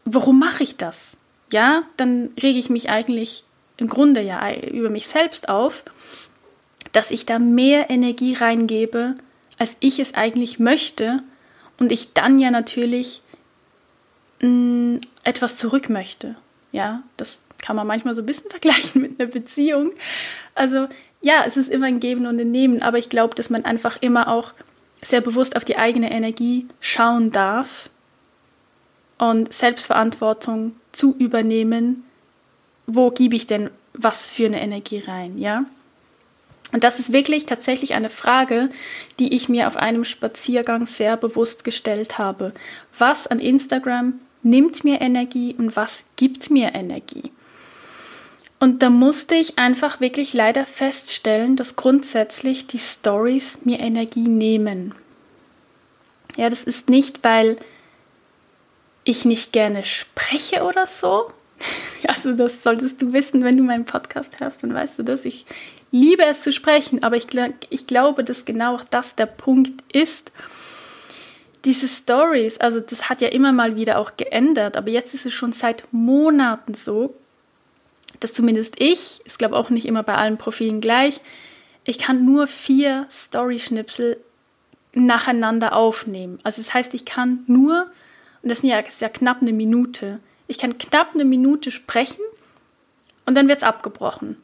[0.05, 1.17] Warum mache ich das?
[1.51, 3.43] Ja, dann rege ich mich eigentlich
[3.77, 5.83] im Grunde ja über mich selbst auf,
[6.91, 9.15] dass ich da mehr Energie reingebe,
[9.57, 11.21] als ich es eigentlich möchte
[11.79, 13.21] und ich dann ja natürlich
[14.41, 16.35] mh, mm, etwas zurück möchte.
[16.71, 19.91] Ja, das kann man manchmal so ein bisschen vergleichen mit einer Beziehung.
[20.55, 20.87] Also
[21.21, 23.97] ja, es ist immer ein Geben und ein Nehmen, aber ich glaube, dass man einfach
[24.01, 24.53] immer auch
[25.01, 27.89] sehr bewusst auf die eigene Energie schauen darf
[29.17, 32.03] und Selbstverantwortung zu übernehmen,
[32.87, 35.65] wo gebe ich denn was für eine Energie rein, ja?
[36.71, 38.69] Und das ist wirklich tatsächlich eine Frage,
[39.17, 42.53] die ich mir auf einem Spaziergang sehr bewusst gestellt habe.
[42.97, 47.31] Was an Instagram nimmt mir Energie und was gibt mir Energie?
[48.59, 54.93] Und da musste ich einfach wirklich leider feststellen, dass grundsätzlich die Stories mir Energie nehmen.
[56.35, 57.55] Ja, das ist nicht, weil
[59.05, 61.31] ich nicht gerne spreche oder so.
[62.07, 65.25] Also das solltest du wissen, wenn du meinen Podcast hörst, dann weißt du das.
[65.25, 65.45] Ich
[65.91, 67.27] liebe es zu sprechen, aber ich,
[67.69, 70.31] ich glaube, dass genau auch das der Punkt ist.
[71.65, 75.33] Diese Stories, also das hat ja immer mal wieder auch geändert, aber jetzt ist es
[75.33, 77.13] schon seit Monaten so,
[78.19, 81.21] dass zumindest ich, ist glaube auch nicht immer bei allen Profilen gleich,
[81.83, 84.17] ich kann nur vier Story-Schnipsel
[84.93, 86.39] nacheinander aufnehmen.
[86.43, 87.87] Also das heißt, ich kann nur,
[88.41, 92.21] und das ist ja, ist ja knapp eine Minute, ich kann knapp eine Minute sprechen
[93.25, 94.37] und dann wird es abgebrochen.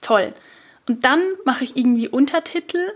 [0.00, 0.32] Toll.
[0.88, 2.92] Und dann mache ich irgendwie Untertitel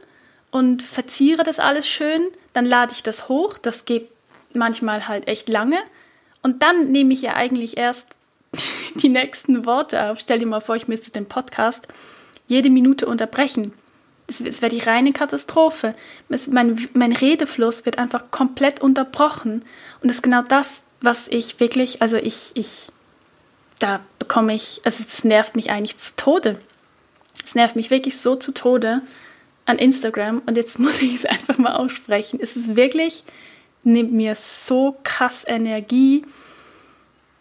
[0.51, 4.09] und verziere das alles schön, dann lade ich das hoch, das geht
[4.55, 5.79] manchmal halt echt lange
[6.43, 8.17] und dann nehme ich ja eigentlich erst
[8.95, 10.21] die nächsten Worte auf.
[10.21, 11.89] Stell dir mal vor, ich müsste den Podcast
[12.47, 13.73] jede Minute unterbrechen.
[14.29, 15.95] Es wäre die reine Katastrophe.
[16.29, 19.65] Es, mein, mein Redefluss wird einfach komplett unterbrochen.
[20.01, 22.89] Und das ist genau das, was ich wirklich, also ich, ich,
[23.79, 26.59] da bekomme ich, also es nervt mich eigentlich zu Tode.
[27.45, 29.03] Es nervt mich wirklich so zu Tode
[29.65, 30.43] an Instagram.
[30.47, 32.41] Und jetzt muss ich es einfach mal aussprechen.
[32.43, 33.23] Es ist wirklich,
[33.85, 36.23] nimmt mir so krass Energie,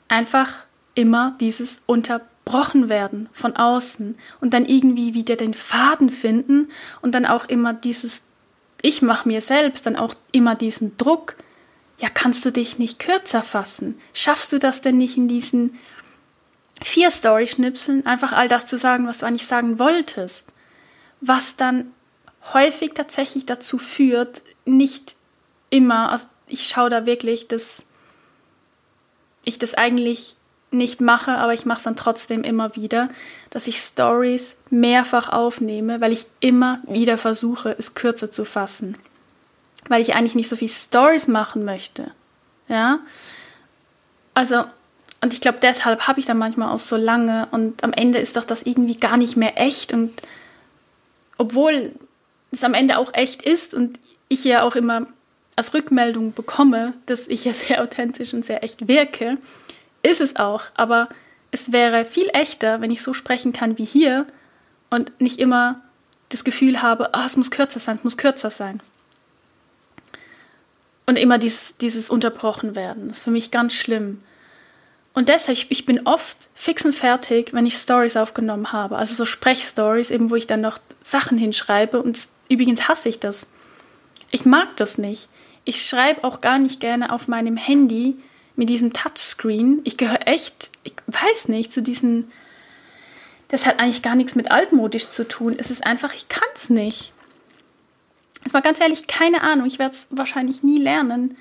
[0.07, 0.64] einfach
[0.95, 6.69] immer dieses unterbrochen werden von außen und dann irgendwie wieder den Faden finden
[7.01, 8.23] und dann auch immer dieses,
[8.81, 11.35] ich mache mir selbst dann auch immer diesen Druck,
[11.97, 13.99] ja, kannst du dich nicht kürzer fassen?
[14.13, 15.77] Schaffst du das denn nicht in diesen
[16.81, 20.51] vier Story-Schnipseln, einfach all das zu sagen, was du eigentlich sagen wolltest?
[21.21, 21.91] Was dann
[22.53, 25.15] häufig tatsächlich dazu führt, nicht
[25.69, 27.83] immer, also ich schaue da wirklich, dass
[29.45, 30.35] ich das eigentlich
[30.75, 33.09] nicht mache, aber ich mache es dann trotzdem immer wieder,
[33.49, 38.97] dass ich Stories mehrfach aufnehme, weil ich immer wieder versuche, es kürzer zu fassen.
[39.87, 42.11] Weil ich eigentlich nicht so viel Stories machen möchte.
[42.67, 42.99] Ja?
[44.33, 44.63] Also,
[45.21, 48.37] und ich glaube, deshalb habe ich dann manchmal auch so lange und am Ende ist
[48.37, 50.11] doch das irgendwie gar nicht mehr echt und
[51.37, 51.93] obwohl
[52.51, 55.07] es am Ende auch echt ist und ich ja auch immer
[55.55, 59.37] als Rückmeldung bekomme, dass ich ja sehr authentisch und sehr echt wirke,
[60.05, 61.09] ist es auch, aber
[61.51, 64.25] es wäre viel echter, wenn ich so sprechen kann wie hier
[64.89, 65.81] und nicht immer
[66.29, 68.81] das Gefühl habe, oh, es muss kürzer sein, es muss kürzer sein.
[71.05, 73.09] Und immer dies, dieses unterbrochen werden.
[73.09, 74.21] Das ist für mich ganz schlimm.
[75.13, 78.97] Und deshalb, ich bin oft fix und fertig, wenn ich Stories aufgenommen habe.
[78.97, 82.01] Also so Sprechstories, eben wo ich dann noch Sachen hinschreibe.
[82.01, 83.47] Und übrigens hasse ich das.
[84.31, 85.29] Ich mag das nicht.
[85.63, 88.17] Ich schreibe auch gar nicht gerne auf meinem Handy
[88.55, 89.81] mit diesem Touchscreen.
[89.83, 92.31] Ich gehöre echt, ich weiß nicht, zu diesen.
[93.47, 95.55] Das hat eigentlich gar nichts mit altmodisch zu tun.
[95.57, 97.13] Es ist einfach, ich kann es nicht.
[98.43, 99.67] Jetzt mal ganz ehrlich, keine Ahnung.
[99.67, 101.37] Ich werde es wahrscheinlich nie lernen.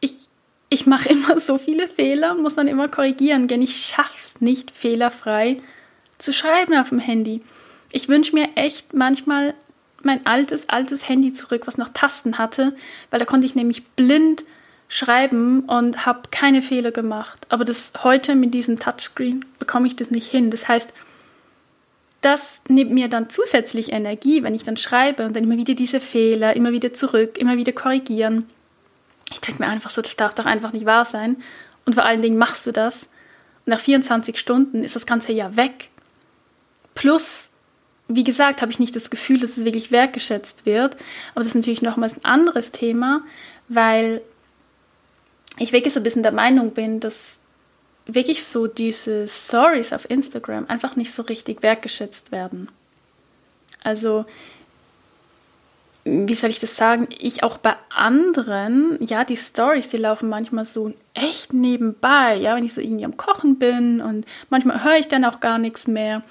[0.00, 0.28] Ich,
[0.68, 4.70] ich mache immer so viele Fehler, muss dann immer korrigieren, denn ich schaffe es nicht
[4.70, 5.62] fehlerfrei
[6.18, 7.42] zu schreiben auf dem Handy.
[7.92, 9.54] Ich wünsche mir echt manchmal
[10.02, 12.74] mein altes, altes Handy zurück, was noch Tasten hatte,
[13.10, 14.44] weil da konnte ich nämlich blind
[14.92, 17.46] schreiben und habe keine Fehler gemacht.
[17.48, 20.50] Aber das heute mit diesem Touchscreen bekomme ich das nicht hin.
[20.50, 20.90] Das heißt,
[22.22, 26.00] das nimmt mir dann zusätzlich Energie, wenn ich dann schreibe und dann immer wieder diese
[26.00, 28.46] Fehler, immer wieder zurück, immer wieder korrigieren.
[29.32, 31.36] Ich denke mir einfach so, das darf doch einfach nicht wahr sein.
[31.86, 33.04] Und vor allen Dingen machst du das.
[33.64, 35.88] Und nach 24 Stunden ist das ganze ja weg.
[36.96, 37.48] Plus,
[38.08, 40.96] wie gesagt, habe ich nicht das Gefühl, dass es wirklich wertgeschätzt wird.
[41.32, 43.22] Aber das ist natürlich nochmals ein anderes Thema,
[43.68, 44.20] weil
[45.58, 47.38] ich wirklich so ein bisschen der Meinung bin, dass
[48.06, 52.68] wirklich so diese Stories auf Instagram einfach nicht so richtig wertgeschätzt werden.
[53.82, 54.24] Also
[56.04, 60.64] wie soll ich das sagen, ich auch bei anderen, ja, die Stories, die laufen manchmal
[60.64, 65.08] so echt nebenbei, ja, wenn ich so irgendwie am Kochen bin und manchmal höre ich
[65.08, 66.22] dann auch gar nichts mehr.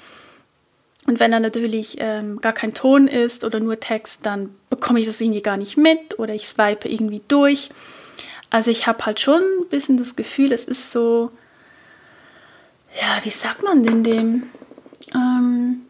[1.06, 5.06] Und wenn dann natürlich ähm, gar kein Ton ist oder nur Text, dann bekomme ich
[5.06, 7.70] das irgendwie gar nicht mit oder ich swipe irgendwie durch.
[8.50, 11.32] Also ich habe halt schon ein bisschen das Gefühl, es ist so,
[13.00, 14.50] ja, wie sagt man denn dem?
[15.14, 15.82] Ähm,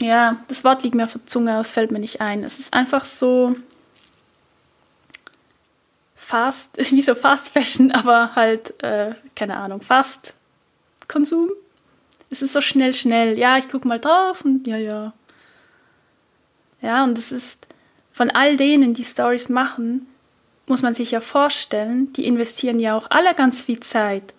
[0.00, 2.42] ja, das Wort liegt mir auf der Zunge, es fällt mir nicht ein.
[2.44, 3.56] Es ist einfach so
[6.14, 10.34] fast, wie so Fast Fashion, aber halt, äh, keine Ahnung, Fast
[11.08, 11.50] Konsum.
[12.30, 13.38] Es ist so schnell, schnell.
[13.38, 15.12] Ja, ich gucke mal drauf und ja, ja.
[16.80, 17.66] Ja, und es ist
[18.12, 20.06] von all denen, die Stories machen,
[20.68, 24.34] muss man sich ja vorstellen, die investieren ja auch alle ganz viel Zeit.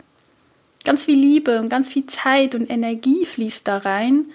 [0.84, 4.26] Ganz viel Liebe und ganz viel Zeit und Energie fließt da rein.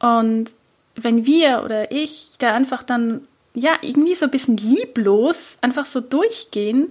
[0.00, 0.54] Und
[0.96, 6.00] wenn wir oder ich da einfach dann, ja, irgendwie so ein bisschen lieblos einfach so
[6.00, 6.88] durchgehen,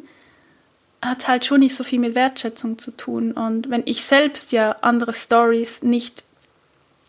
[1.01, 3.33] hat halt schon nicht so viel mit Wertschätzung zu tun.
[3.33, 6.23] Und wenn ich selbst ja andere Stories nicht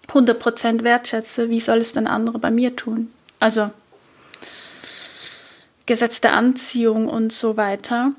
[0.09, 3.13] 100% wertschätze, wie soll es dann andere bei mir tun?
[3.41, 3.71] Also
[5.87, 8.13] Gesetz der Anziehung und so weiter.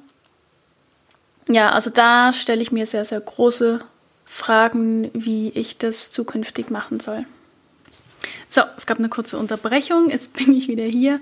[1.48, 3.80] Ja, also da stelle ich mir sehr, sehr große
[4.26, 7.26] Fragen, wie ich das zukünftig machen soll.
[8.50, 10.10] So, es gab eine kurze Unterbrechung.
[10.10, 11.20] Jetzt bin ich wieder hier.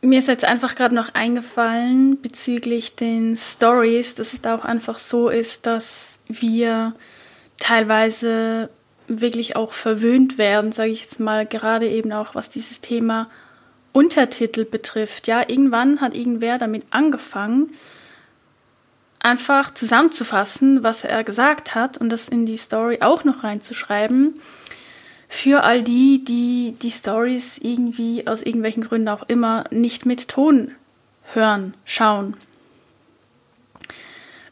[0.00, 4.98] Mir ist jetzt einfach gerade noch eingefallen bezüglich den Stories, dass es da auch einfach
[4.98, 6.94] so ist, dass wir
[7.56, 8.68] teilweise
[9.08, 13.30] wirklich auch verwöhnt werden, sage ich jetzt mal, gerade eben auch was dieses Thema
[13.94, 15.26] Untertitel betrifft.
[15.26, 17.72] Ja, irgendwann hat irgendwer damit angefangen,
[19.20, 24.40] einfach zusammenzufassen, was er gesagt hat und das in die Story auch noch reinzuschreiben
[25.34, 30.70] für all die, die die Stories irgendwie aus irgendwelchen Gründen auch immer nicht mit Ton
[31.32, 32.36] hören, schauen.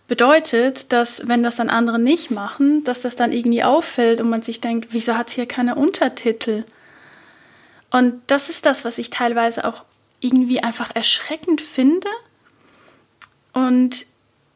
[0.09, 4.43] Bedeutet, dass wenn das dann andere nicht machen, dass das dann irgendwie auffällt und man
[4.43, 6.65] sich denkt, wieso hat es hier keine Untertitel?
[7.93, 9.85] Und das ist das, was ich teilweise auch
[10.21, 12.09] irgendwie einfach erschreckend finde
[13.53, 14.07] und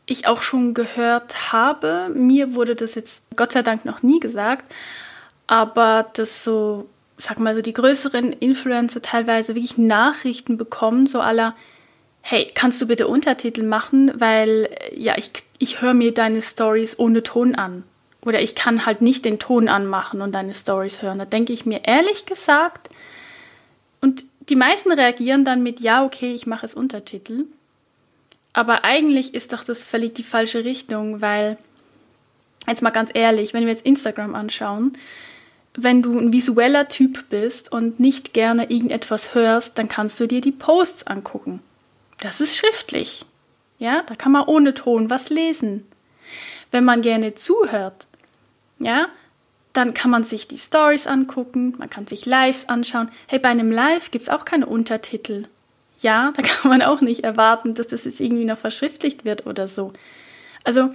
[0.07, 2.11] ich auch schon gehört habe.
[2.14, 4.72] Mir wurde das jetzt Gott sei Dank noch nie gesagt,
[5.46, 11.55] aber dass so, sag mal so, die größeren Influencer teilweise wirklich Nachrichten bekommen, so aller,
[12.22, 17.22] hey, kannst du bitte Untertitel machen, weil ja, ich, ich höre mir deine Stories ohne
[17.22, 17.85] Ton an.
[18.22, 21.18] Oder ich kann halt nicht den Ton anmachen und deine Stories hören.
[21.18, 22.88] Da denke ich mir ehrlich gesagt,
[24.07, 27.47] und die meisten reagieren dann mit, ja, okay, ich mache es Untertitel.
[28.52, 31.59] Aber eigentlich ist doch das völlig die falsche Richtung, weil,
[32.69, 34.92] jetzt mal ganz ehrlich, wenn wir jetzt Instagram anschauen,
[35.77, 40.40] wenn du ein visueller Typ bist und nicht gerne irgendetwas hörst, dann kannst du dir
[40.40, 41.61] die Posts angucken.
[42.21, 43.27] Das ist schriftlich.
[43.81, 45.85] Ja, da kann man ohne Ton was lesen.
[46.71, 48.07] Wenn man gerne zuhört,
[48.79, 49.09] ja,
[49.77, 53.10] dann kann man sich die Stories angucken, man kann sich Lives anschauen.
[53.27, 55.44] Hey, bei einem Live gibt es auch keine Untertitel.
[55.98, 59.68] Ja, da kann man auch nicht erwarten, dass das jetzt irgendwie noch verschriftlicht wird oder
[59.68, 59.92] so.
[60.64, 60.90] Also,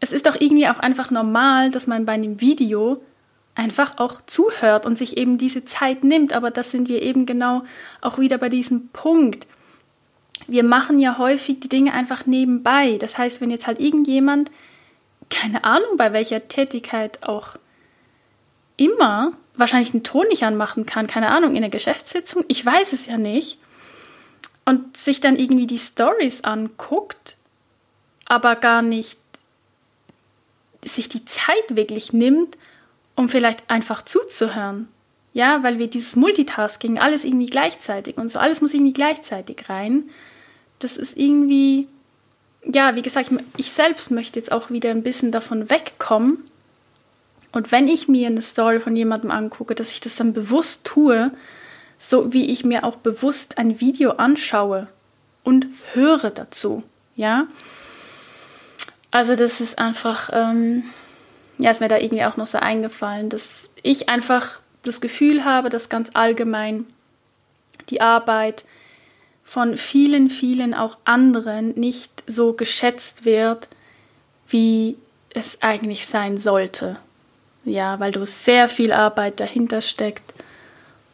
[0.00, 3.02] es ist doch irgendwie auch einfach normal, dass man bei einem Video
[3.54, 6.32] einfach auch zuhört und sich eben diese Zeit nimmt.
[6.32, 7.64] Aber das sind wir eben genau
[8.00, 9.46] auch wieder bei diesem Punkt.
[10.46, 12.96] Wir machen ja häufig die Dinge einfach nebenbei.
[12.98, 14.50] Das heißt, wenn jetzt halt irgendjemand
[15.30, 17.56] keine Ahnung, bei welcher Tätigkeit auch
[18.78, 23.06] immer wahrscheinlich einen Ton nicht anmachen kann, keine Ahnung, in der Geschäftssitzung, ich weiß es
[23.06, 23.58] ja nicht.
[24.64, 27.36] Und sich dann irgendwie die Stories anguckt,
[28.26, 29.18] aber gar nicht
[30.84, 32.56] sich die Zeit wirklich nimmt,
[33.16, 34.88] um vielleicht einfach zuzuhören.
[35.32, 40.08] Ja, weil wir dieses Multitasking, alles irgendwie gleichzeitig und so, alles muss irgendwie gleichzeitig rein.
[40.78, 41.88] Das ist irgendwie,
[42.64, 46.47] ja, wie gesagt, ich selbst möchte jetzt auch wieder ein bisschen davon wegkommen.
[47.52, 51.30] Und wenn ich mir eine Story von jemandem angucke, dass ich das dann bewusst tue,
[51.98, 54.86] so wie ich mir auch bewusst ein Video anschaue
[55.42, 56.82] und höre dazu.
[57.16, 57.48] Ja,
[59.10, 60.84] also das ist einfach, ähm,
[61.58, 65.70] ja, ist mir da irgendwie auch noch so eingefallen, dass ich einfach das Gefühl habe,
[65.70, 66.86] dass ganz allgemein
[67.88, 68.64] die Arbeit
[69.44, 73.68] von vielen, vielen auch anderen nicht so geschätzt wird,
[74.46, 74.96] wie
[75.30, 76.98] es eigentlich sein sollte.
[77.68, 80.34] Ja, weil du sehr viel Arbeit dahinter steckt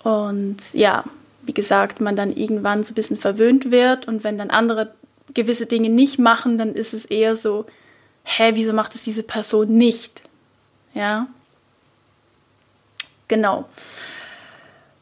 [0.04, 1.02] und ja,
[1.42, 4.94] wie gesagt, man dann irgendwann so ein bisschen verwöhnt wird und wenn dann andere
[5.32, 7.66] gewisse Dinge nicht machen, dann ist es eher so,
[8.22, 10.22] hä, wieso macht es diese Person nicht?
[10.92, 11.26] Ja.
[13.28, 13.68] Genau.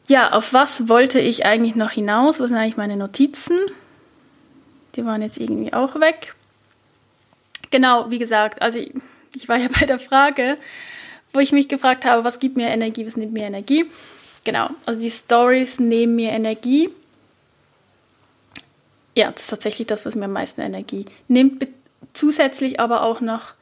[0.07, 2.39] Ja, auf was wollte ich eigentlich noch hinaus?
[2.39, 3.57] Was sind eigentlich meine Notizen?
[4.95, 6.35] Die waren jetzt irgendwie auch weg.
[7.71, 8.93] Genau, wie gesagt, also ich,
[9.35, 10.57] ich war ja bei der Frage,
[11.33, 13.85] wo ich mich gefragt habe, was gibt mir Energie, was nimmt mir Energie?
[14.43, 16.89] Genau, also die Stories nehmen mir Energie.
[19.15, 21.67] Ja, das ist tatsächlich das, was mir am meisten Energie nimmt
[22.13, 23.53] zusätzlich aber auch noch,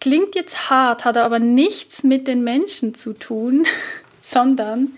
[0.00, 3.66] klingt jetzt hart, hat aber nichts mit den Menschen zu tun,
[4.22, 4.92] sondern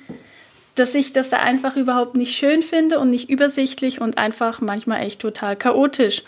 [0.74, 5.02] dass ich das da einfach überhaupt nicht schön finde und nicht übersichtlich und einfach manchmal
[5.02, 6.22] echt total chaotisch.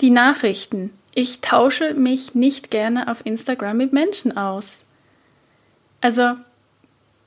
[0.00, 0.92] Die Nachrichten.
[1.14, 4.84] Ich tausche mich nicht gerne auf Instagram mit Menschen aus.
[6.06, 6.36] Also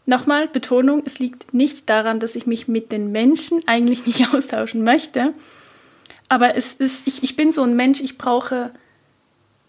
[0.06, 4.86] nochmal Betonung, es liegt nicht daran, dass ich mich mit den Menschen eigentlich nicht austauschen
[4.86, 5.34] möchte,
[6.30, 8.72] aber es ist, ich, ich bin so ein Mensch, ich brauche,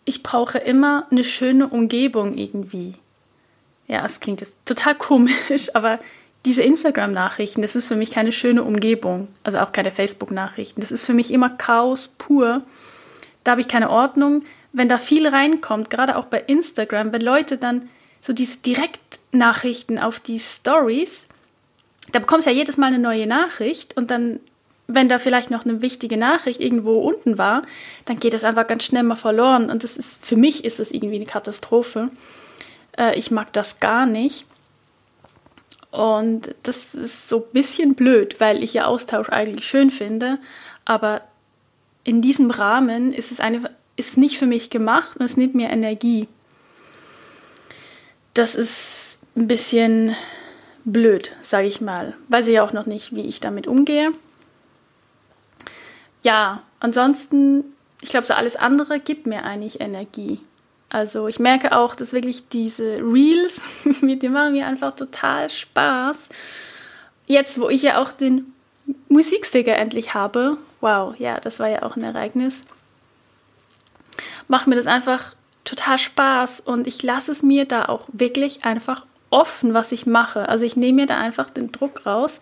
[0.05, 2.95] ich brauche immer eine schöne Umgebung irgendwie.
[3.89, 5.35] Ja, es klingt jetzt total komisch,
[5.75, 5.99] aber
[6.47, 9.27] diese Instagram-Nachrichten, das ist für mich keine schöne Umgebung.
[9.43, 10.81] Also auch keine Facebook-Nachrichten.
[10.81, 12.63] Das ist für mich immer Chaos pur.
[13.43, 14.45] Da habe ich keine Ordnung.
[14.73, 17.89] Wenn da viel reinkommt, gerade auch bei Instagram, wenn Leute dann
[18.21, 21.27] so diese Direktnachrichten auf die Stories,
[22.13, 24.41] da bekommst du ja jedes Mal eine neue Nachricht und dann
[24.95, 27.63] wenn da vielleicht noch eine wichtige Nachricht irgendwo unten war,
[28.07, 29.71] dann geht das einfach ganz schnell mal verloren.
[29.71, 32.11] Und das ist, für mich ist das irgendwie eine Katastrophe.
[32.99, 34.47] Äh, ich mag das gar nicht.
[35.91, 40.39] Und das ist so ein bisschen blöd, weil ich ja Austausch eigentlich schön finde.
[40.85, 41.23] Aber
[42.05, 45.71] in diesem Rahmen ist es eine, ist nicht für mich gemacht und es nimmt mir
[45.71, 46.29] Energie.
[48.41, 50.17] Das ist ein bisschen
[50.85, 52.15] blöd, sage ich mal.
[52.29, 54.13] Weiß ich auch noch nicht, wie ich damit umgehe
[56.23, 57.65] ja, ansonsten,
[58.01, 60.41] ich glaube, so alles andere gibt mir eigentlich Energie.
[60.91, 63.61] Also ich merke auch, dass wirklich diese Reels,
[64.03, 66.29] die machen mir einfach total Spaß.
[67.27, 68.53] Jetzt, wo ich ja auch den
[69.09, 72.65] Musiksticker endlich habe, wow, ja, das war ja auch ein Ereignis,
[74.49, 79.07] macht mir das einfach total Spaß und ich lasse es mir da auch wirklich einfach
[79.31, 80.49] offen, was ich mache.
[80.49, 82.41] Also ich nehme mir da einfach den Druck raus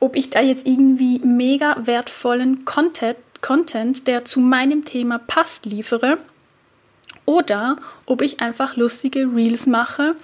[0.00, 6.18] ob ich da jetzt irgendwie mega wertvollen Content, Content, der zu meinem Thema passt, liefere
[7.24, 7.76] oder
[8.06, 10.14] ob ich einfach lustige Reels mache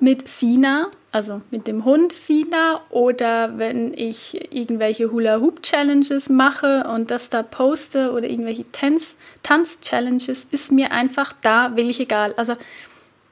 [0.00, 6.84] mit Sina, also mit dem Hund Sina oder wenn ich irgendwelche Hula Hoop Challenges mache
[6.84, 12.34] und das da poste oder irgendwelche Tanz, Tanz Challenges, ist mir einfach da wirklich egal.
[12.36, 12.56] Also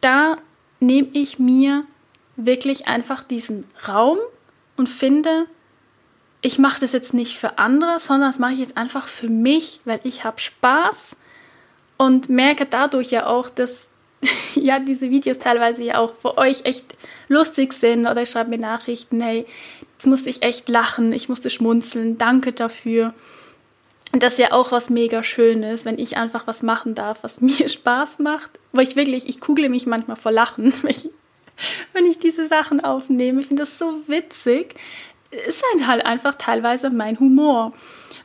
[0.00, 0.34] da
[0.80, 1.84] nehme ich mir
[2.36, 4.18] wirklich einfach diesen Raum
[4.76, 5.46] und finde,
[6.40, 9.80] ich mache das jetzt nicht für andere, sondern das mache ich jetzt einfach für mich,
[9.84, 11.16] weil ich habe Spaß
[11.96, 13.88] und merke dadurch ja auch, dass
[14.54, 16.96] ja diese Videos teilweise ja auch für euch echt
[17.28, 19.46] lustig sind oder ich schreibe mir Nachrichten, hey,
[19.92, 23.14] jetzt musste ich echt lachen, ich musste schmunzeln, danke dafür.
[24.12, 27.40] Und das ist ja auch was mega Schönes, wenn ich einfach was machen darf, was
[27.42, 28.50] mir Spaß macht.
[28.72, 31.08] Wo ich wirklich, ich kugle mich manchmal vor Lachen, wenn ich,
[31.92, 33.40] wenn ich diese Sachen aufnehme.
[33.40, 34.74] Ich finde das so witzig
[35.30, 37.72] ist halt einfach teilweise mein Humor.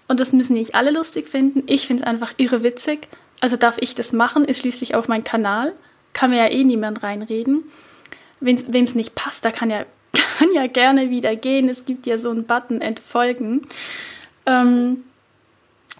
[0.07, 1.63] Und das müssen nicht alle lustig finden.
[1.67, 3.07] Ich finde es einfach irre witzig.
[3.39, 5.73] Also darf ich das machen, ist schließlich auf mein Kanal.
[6.13, 7.63] Kann mir ja eh niemand reinreden.
[8.39, 9.85] Wem es nicht passt, da kann ja,
[10.37, 11.69] kann ja gerne wieder gehen.
[11.69, 13.67] Es gibt ja so einen Button entfolgen.
[14.45, 15.03] Ähm,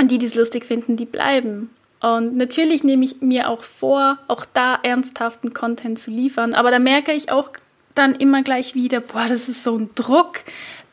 [0.02, 1.70] die, die es lustig finden, die bleiben.
[2.02, 6.54] Und natürlich nehme ich mir auch vor, auch da ernsthaften Content zu liefern.
[6.54, 7.52] Aber da merke ich auch
[7.96, 10.40] dann immer gleich wieder, boah, das ist so ein Druck,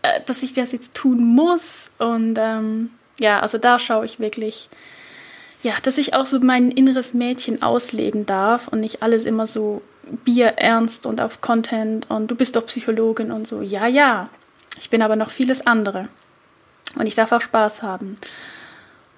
[0.02, 1.90] äh, dass ich das jetzt tun muss.
[1.98, 4.68] Und ähm, ja, also da schaue ich wirklich,
[5.62, 9.82] ja, dass ich auch so mein inneres Mädchen ausleben darf und nicht alles immer so
[10.24, 13.60] bierernst und auf Content und du bist doch Psychologin und so.
[13.60, 14.28] Ja, ja,
[14.78, 16.08] ich bin aber noch vieles andere.
[16.96, 18.18] Und ich darf auch Spaß haben.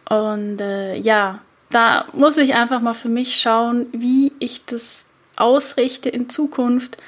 [0.08, 1.40] Und äh, ja,
[1.70, 6.98] da muss ich einfach mal für mich schauen, wie ich das ausrichte in Zukunft.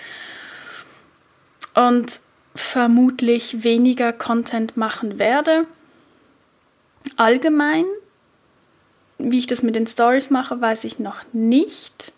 [1.74, 2.20] Und
[2.54, 5.66] vermutlich weniger Content machen werde.
[7.16, 7.84] Allgemein.
[9.30, 12.12] Wie ich das mit den Stories mache, weiß ich noch nicht.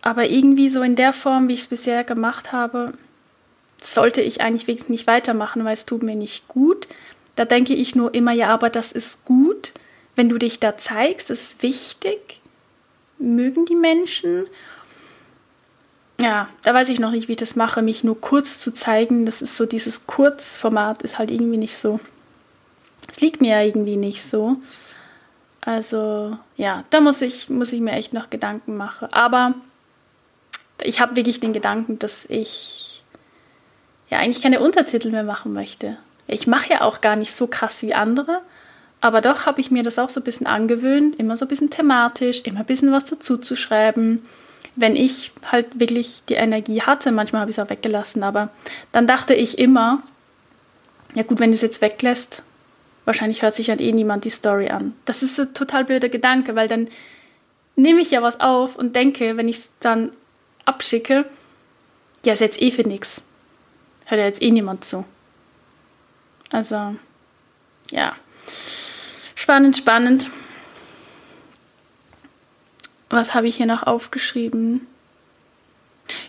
[0.00, 2.92] Aber irgendwie so in der Form, wie ich es bisher gemacht habe,
[3.80, 6.86] sollte ich eigentlich wirklich nicht weitermachen, weil es tut mir nicht gut.
[7.36, 9.72] Da denke ich nur immer, ja, aber das ist gut,
[10.14, 12.40] wenn du dich da zeigst, das ist wichtig.
[13.18, 14.46] Mögen die Menschen.
[16.20, 19.26] Ja, da weiß ich noch nicht, wie ich das mache, mich nur kurz zu zeigen.
[19.26, 21.98] Das ist so, dieses Kurzformat ist halt irgendwie nicht so.
[23.10, 24.56] Es liegt mir ja irgendwie nicht so.
[25.64, 29.08] Also, ja, da muss ich, muss ich mir echt noch Gedanken machen.
[29.12, 29.54] Aber
[30.82, 33.02] ich habe wirklich den Gedanken, dass ich
[34.10, 35.96] ja eigentlich keine Untertitel mehr machen möchte.
[36.26, 38.40] Ich mache ja auch gar nicht so krass wie andere,
[39.00, 41.70] aber doch habe ich mir das auch so ein bisschen angewöhnt, immer so ein bisschen
[41.70, 44.24] thematisch, immer ein bisschen was dazu zu schreiben.
[44.76, 48.50] Wenn ich halt wirklich die Energie hatte, manchmal habe ich es auch weggelassen, aber
[48.92, 50.02] dann dachte ich immer,
[51.14, 52.42] ja gut, wenn du es jetzt weglässt,
[53.04, 54.94] wahrscheinlich hört sich dann eh niemand die Story an.
[55.04, 56.88] Das ist ein total blöder Gedanke, weil dann
[57.76, 60.12] nehme ich ja was auf und denke, wenn ich es dann
[60.64, 61.24] abschicke,
[62.24, 63.20] ja, ist jetzt eh für nichts.
[64.06, 65.04] Hört ja jetzt eh niemand zu.
[66.50, 66.94] Also,
[67.90, 68.16] ja.
[69.34, 70.30] Spannend, spannend.
[73.10, 74.86] Was habe ich hier noch aufgeschrieben?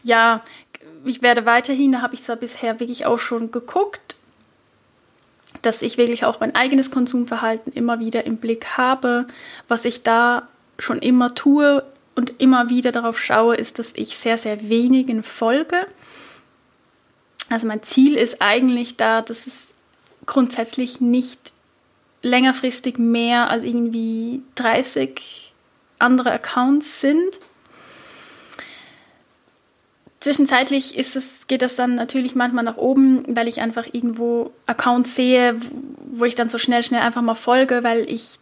[0.03, 0.43] Ja,
[1.05, 4.14] ich werde weiterhin, da habe ich zwar bisher wirklich auch schon geguckt,
[5.65, 9.27] dass ich wirklich auch mein eigenes Konsumverhalten immer wieder im Blick habe.
[9.67, 10.47] Was ich da
[10.79, 11.83] schon immer tue
[12.15, 15.87] und immer wieder darauf schaue, ist, dass ich sehr, sehr wenigen folge.
[17.49, 19.67] Also mein Ziel ist eigentlich da, dass es
[20.25, 21.51] grundsätzlich nicht
[22.21, 25.53] längerfristig mehr als irgendwie 30
[25.99, 27.39] andere Accounts sind.
[30.25, 35.13] Zwischenzeitlich ist es, geht das dann natürlich manchmal nach oben, weil ich einfach irgendwo Accounts
[35.13, 35.55] sehe,
[36.13, 38.39] wo ich dann so schnell, schnell einfach mal folge, weil ich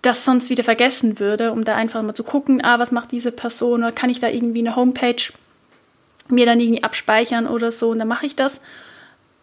[0.00, 3.32] das sonst wieder vergessen würde, um da einfach mal zu gucken, ah, was macht diese
[3.32, 5.22] Person oder kann ich da irgendwie eine Homepage
[6.30, 8.62] mir dann irgendwie abspeichern oder so und dann mache ich das.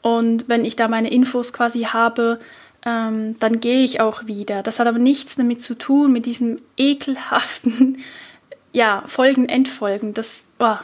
[0.01, 2.39] Und wenn ich da meine Infos quasi habe,
[2.88, 4.64] ähm, dann gehe ich auch wieder.
[4.64, 7.99] Das hat aber nichts damit zu tun, mit diesem ekelhaften,
[8.74, 10.16] ja, Folgen, Endfolgen.
[10.16, 10.78] Das, oh,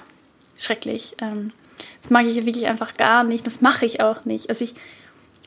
[0.58, 1.16] schrecklich.
[1.22, 1.52] Ähm,
[2.02, 3.46] das mag ich wirklich einfach gar nicht.
[3.46, 4.50] Das mache ich auch nicht.
[4.50, 4.74] Also ich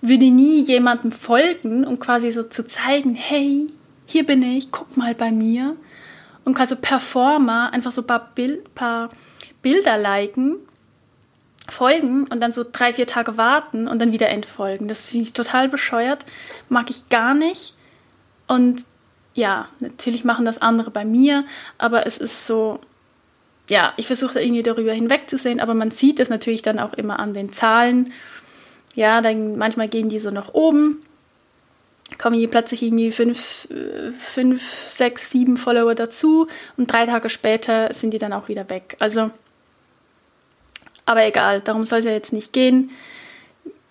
[0.03, 3.67] würde nie jemandem folgen, um quasi so zu zeigen, hey,
[4.07, 5.77] hier bin ich, guck mal bei mir.
[6.45, 9.11] Und quasi Performer einfach so ein paar, Bild, paar
[9.63, 10.57] Bilder liken
[11.69, 14.89] folgen und dann so drei, vier Tage warten und dann wieder entfolgen.
[14.89, 16.25] Das finde ich total bescheuert,
[16.69, 17.75] mag ich gar nicht.
[18.47, 18.85] Und
[19.35, 21.45] ja, natürlich machen das andere bei mir,
[21.79, 22.81] aber es ist so,
[23.71, 27.21] ja, ich versuche da irgendwie darüber hinwegzusehen, aber man sieht es natürlich dann auch immer
[27.21, 28.13] an den Zahlen.
[28.97, 31.07] Ja, dann manchmal gehen die so nach oben,
[32.19, 33.69] kommen hier plötzlich irgendwie fünf,
[34.19, 38.97] fünf, sechs, sieben Follower dazu und drei Tage später sind die dann auch wieder weg.
[38.99, 39.31] Also
[41.07, 42.91] aber egal, darum soll es ja jetzt nicht gehen.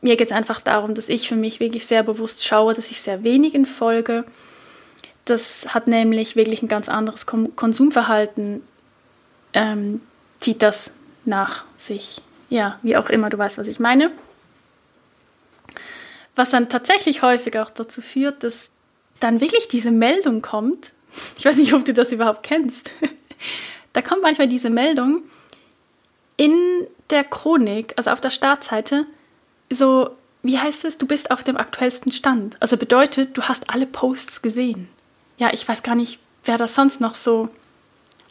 [0.01, 3.01] Mir geht es einfach darum, dass ich für mich wirklich sehr bewusst schaue, dass ich
[3.01, 4.25] sehr wenigen folge.
[5.23, 8.61] Das hat nämlich wirklich ein ganz anderes Konsumverhalten,
[9.53, 10.01] ähm,
[10.39, 10.91] zieht das
[11.25, 12.21] nach sich.
[12.49, 14.11] Ja, wie auch immer, du weißt, was ich meine.
[16.35, 18.69] Was dann tatsächlich häufig auch dazu führt, dass
[19.19, 20.93] dann wirklich diese Meldung kommt.
[21.37, 22.91] Ich weiß nicht, ob du das überhaupt kennst.
[23.91, 25.23] Da kommt manchmal diese Meldung,
[26.37, 29.05] in der Chronik, also auf der Startseite,
[29.69, 30.11] so,
[30.43, 32.55] wie heißt es, du bist auf dem aktuellsten Stand.
[32.61, 34.87] Also bedeutet, du hast alle Posts gesehen.
[35.37, 37.49] Ja, ich weiß gar nicht, wer das sonst noch so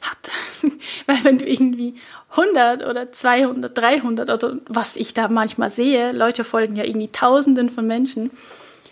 [0.03, 0.31] hat.
[1.07, 1.95] Weil wenn du irgendwie
[2.31, 7.69] 100 oder 200, 300 oder was ich da manchmal sehe, Leute folgen ja irgendwie Tausenden
[7.69, 8.31] von Menschen,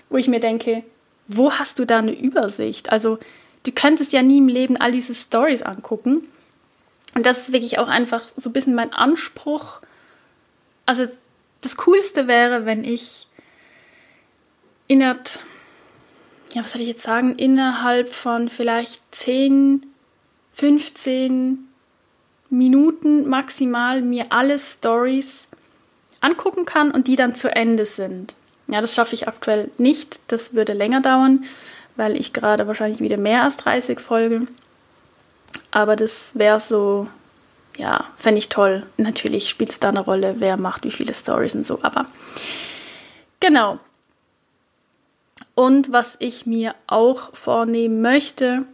[0.08, 0.84] wo ich mir denke,
[1.28, 2.92] wo hast du da eine Übersicht?
[2.92, 3.18] Also
[3.64, 6.22] du könntest ja nie im Leben all diese Stories angucken
[7.16, 9.80] und das ist wirklich auch einfach so ein bisschen mein Anspruch.
[10.84, 11.06] Also
[11.62, 13.26] das Coolste wäre, wenn ich
[14.86, 15.38] innerhalb,
[16.52, 19.86] ja, was soll ich jetzt sagen, innerhalb von vielleicht 10,
[20.56, 21.58] 15
[22.48, 25.48] Minuten maximal mir alle Stories
[26.20, 28.34] angucken kann und die dann zu Ende sind.
[28.68, 30.20] Ja, das schaffe ich aktuell nicht.
[30.28, 31.44] Das würde länger dauern,
[31.96, 34.46] weil ich gerade wahrscheinlich wieder mehr als 30 folge.
[35.70, 37.06] Aber das wäre so,
[37.76, 38.86] ja, fände ich toll.
[38.96, 41.80] Natürlich spielt es da eine Rolle, wer macht wie viele Stories und so.
[41.82, 42.06] Aber
[43.40, 43.78] genau.
[45.54, 48.64] Und was ich mir auch vornehmen möchte,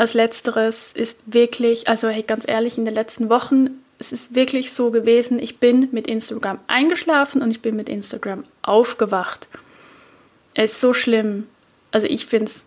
[0.00, 4.72] als letzteres ist wirklich, also hey, ganz ehrlich, in den letzten Wochen, es ist wirklich
[4.72, 9.46] so gewesen, ich bin mit Instagram eingeschlafen und ich bin mit Instagram aufgewacht.
[10.54, 11.48] Es ist so schlimm.
[11.90, 12.64] Also ich finde es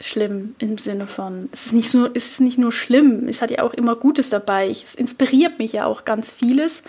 [0.00, 3.50] schlimm im Sinne von, es ist, nicht nur, es ist nicht nur schlimm, es hat
[3.50, 4.70] ja auch immer Gutes dabei.
[4.70, 6.82] es inspiriert mich ja auch ganz vieles.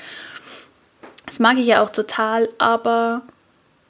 [1.25, 3.21] Das mag ich ja auch total, aber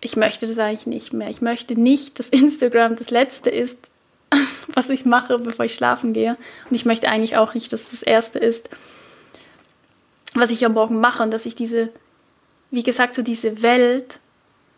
[0.02, 1.30] ich möchte das eigentlich nicht mehr.
[1.30, 3.78] Ich möchte nicht, dass Instagram das Letzte ist,
[4.68, 6.38] was ich mache, bevor ich schlafen gehe.
[6.70, 8.70] Und ich möchte eigentlich auch nicht, dass das Erste ist,
[10.36, 11.90] was ich am Morgen mache und dass ich diese,
[12.72, 14.20] wie gesagt, so diese Welt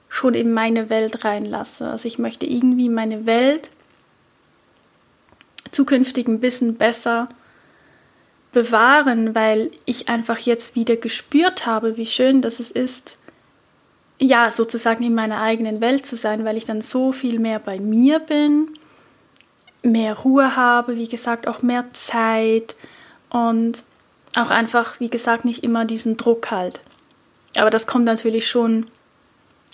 [0.10, 1.88] schon in meine Welt reinlasse.
[1.88, 3.70] Also ich möchte irgendwie meine Welt
[5.72, 7.30] zukünftig ein bisschen besser
[8.52, 13.18] bewahren, weil ich einfach jetzt wieder gespürt habe, wie schön das ist,
[14.18, 17.80] ja, sozusagen in meiner eigenen Welt zu sein, weil ich dann so viel mehr bei
[17.80, 18.70] mir bin,
[19.86, 22.76] mehr Ruhe habe, wie gesagt, auch mehr Zeit
[23.30, 23.84] und
[24.36, 26.80] auch einfach, wie gesagt, nicht immer diesen Druck halt.
[27.56, 28.88] Aber das kommt natürlich schon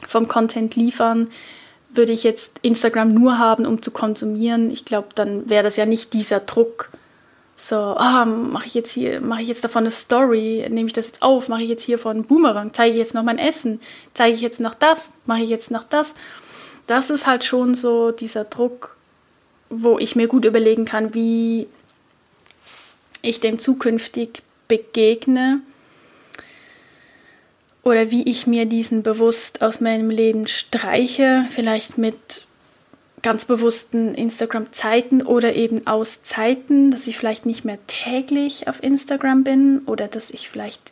[0.05, 1.29] vom Content liefern,
[1.93, 5.85] würde ich jetzt Instagram nur haben, um zu konsumieren, ich glaube, dann wäre das ja
[5.85, 6.89] nicht dieser Druck.
[7.57, 11.07] So, oh, mache ich jetzt hier, mache ich jetzt davon eine Story, nehme ich das
[11.07, 13.79] jetzt auf, mache ich jetzt hier von Boomerang, zeige ich jetzt noch mein Essen,
[14.13, 16.13] zeige ich jetzt noch das, mache ich jetzt noch das.
[16.87, 18.95] Das ist halt schon so dieser Druck,
[19.71, 21.67] wo ich mir gut überlegen kann, wie
[23.21, 25.61] ich dem zukünftig begegne
[27.83, 32.45] oder wie ich mir diesen bewusst aus meinem Leben streiche, vielleicht mit
[33.21, 39.43] ganz bewussten Instagram-Zeiten oder eben aus Zeiten, dass ich vielleicht nicht mehr täglich auf Instagram
[39.43, 40.91] bin oder dass ich vielleicht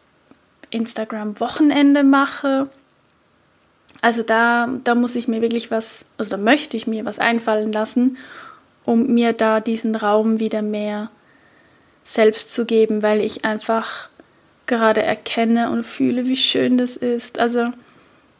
[0.69, 2.69] Instagram-Wochenende mache.
[4.01, 7.71] Also da, da muss ich mir wirklich was, also da möchte ich mir was einfallen
[7.71, 8.17] lassen,
[8.89, 11.11] um mir da diesen Raum wieder mehr
[12.03, 14.09] selbst zu geben, weil ich einfach
[14.65, 17.37] gerade erkenne und fühle, wie schön das ist.
[17.37, 17.69] Also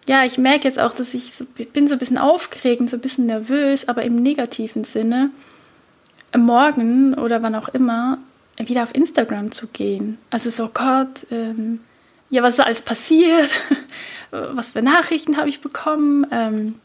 [0.08, 3.02] ja, ich merke jetzt auch, dass ich, so, bin so ein bisschen aufgeregt, so ein
[3.02, 5.30] bisschen nervös, aber im negativen Sinne,
[6.36, 8.18] morgen oder wann auch immer
[8.58, 10.18] wieder auf Instagram zu gehen.
[10.32, 11.80] Also so, Gott, ähm,
[12.32, 13.52] ja, was ist alles passiert?
[14.32, 16.26] was für Nachrichten habe ich bekommen?
[16.32, 16.76] Ähm,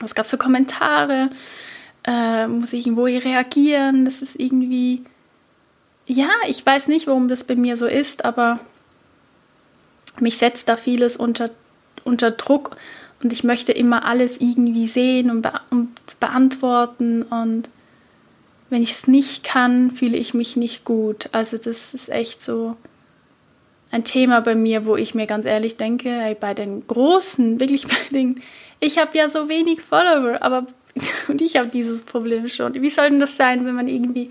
[0.00, 1.30] was gab es für Kommentare?
[2.04, 4.04] Äh, muss ich irgendwo reagieren?
[4.04, 5.04] Das ist irgendwie
[6.12, 8.58] ja, ich weiß nicht, warum das bei mir so ist, aber
[10.18, 11.50] mich setzt da vieles unter,
[12.02, 12.76] unter Druck
[13.22, 17.68] und ich möchte immer alles irgendwie sehen und, be und beantworten und
[18.70, 21.28] wenn ich es nicht kann, fühle ich mich nicht gut.
[21.32, 22.76] Also das ist echt so
[23.92, 27.86] ein Thema bei mir, wo ich mir ganz ehrlich denke, ey, bei den Großen, wirklich
[27.88, 28.42] bei den,
[28.80, 30.66] ich habe ja so wenig Follower, aber
[31.28, 32.74] und ich habe dieses Problem schon.
[32.74, 34.30] Wie soll denn das sein, wenn man irgendwie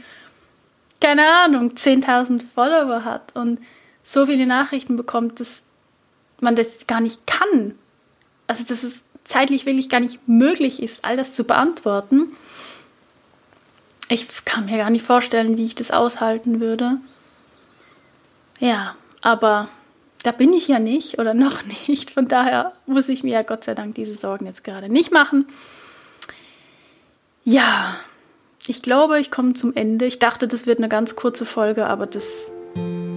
[0.99, 3.59] keine Ahnung, 10.000 Follower hat und
[4.03, 5.63] so viele Nachrichten bekommt, dass
[6.41, 7.75] man das gar nicht kann.
[8.47, 12.31] Also, dass es zeitlich wirklich gar nicht möglich ist, all das zu beantworten.
[14.09, 16.97] Ich kann mir gar nicht vorstellen, wie ich das aushalten würde.
[18.59, 19.69] Ja, aber
[20.23, 22.11] da bin ich ja nicht oder noch nicht.
[22.11, 25.45] Von daher muss ich mir ja Gott sei Dank diese Sorgen jetzt gerade nicht machen.
[27.51, 27.95] Ja,
[28.67, 30.05] ich glaube, ich komme zum Ende.
[30.05, 32.51] Ich dachte, das wird eine ganz kurze Folge, aber das,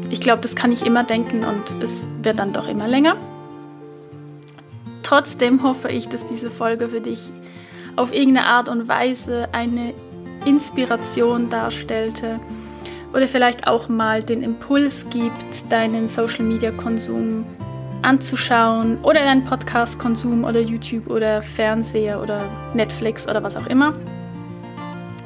[0.09, 3.19] ich glaube, das kann ich immer denken und es wird dann doch immer länger.
[5.03, 7.31] Trotzdem hoffe ich, dass diese Folge für dich
[7.97, 9.93] auf irgendeine Art und Weise eine
[10.47, 12.41] Inspiration darstellte
[13.13, 17.45] oder vielleicht auch mal den Impuls gibt, deinen Social-Media-Konsum
[18.01, 23.93] anzuschauen oder deinen Podcast-Konsum oder YouTube oder Fernseher oder Netflix oder was auch immer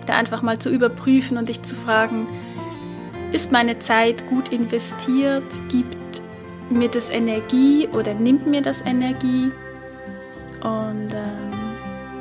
[0.07, 2.27] da einfach mal zu überprüfen und dich zu fragen,
[3.33, 5.45] ist meine Zeit gut investiert?
[5.69, 5.97] Gibt
[6.71, 9.51] mir das Energie oder nimmt mir das Energie?
[10.63, 11.53] Und ähm,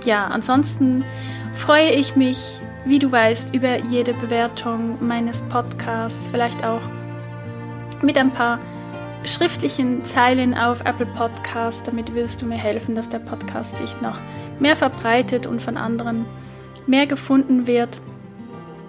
[0.04, 1.04] ja, ansonsten
[1.54, 6.82] freue ich mich, wie du weißt, über jede Bewertung meines Podcasts, vielleicht auch
[8.02, 8.60] mit ein paar
[9.24, 11.88] schriftlichen Zeilen auf Apple Podcast.
[11.88, 14.18] Damit wirst du mir helfen, dass der Podcast sich noch
[14.60, 16.26] mehr verbreitet und von anderen
[16.88, 18.00] mehr gefunden wird.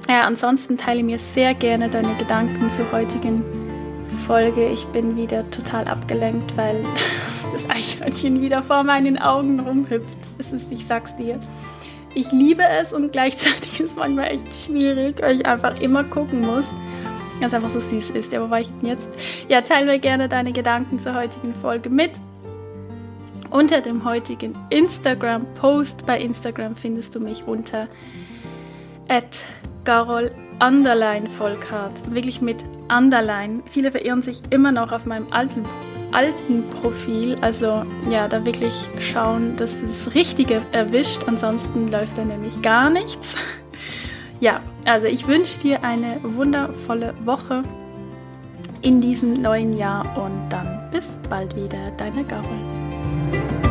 [0.08, 3.42] Ja, ansonsten teile mir sehr gerne deine Gedanken zur heutigen
[4.26, 4.68] Folge.
[4.68, 6.84] Ich bin wieder total abgelenkt, weil
[7.52, 10.18] das Eichhörnchen wieder vor meinen Augen rumhüpft.
[10.38, 11.40] Es ist, ich sag's dir.
[12.14, 16.40] Ich liebe es und gleichzeitig ist es manchmal echt schwierig, weil ich einfach immer gucken
[16.40, 16.66] muss,
[17.40, 18.32] dass es einfach so süß ist.
[18.32, 19.08] Ja, wo war ich denn jetzt?
[19.48, 22.12] Ja, teile mir gerne deine Gedanken zur heutigen Folge mit.
[23.56, 27.88] Unter dem heutigen Instagram-Post bei Instagram findest du mich unter
[29.84, 30.30] Carol
[30.60, 31.92] Underline Volkart.
[32.12, 32.62] Wirklich mit
[32.94, 33.62] Underline.
[33.64, 35.62] Viele verirren sich immer noch auf meinem alten,
[36.12, 37.34] alten Profil.
[37.40, 41.22] Also ja, da wirklich schauen, dass das Richtige erwischt.
[41.26, 43.36] Ansonsten läuft da nämlich gar nichts.
[44.38, 47.62] Ja, also ich wünsche dir eine wundervolle Woche
[48.82, 52.22] in diesem neuen Jahr und dann bis bald wieder, deine
[53.32, 53.65] Carol.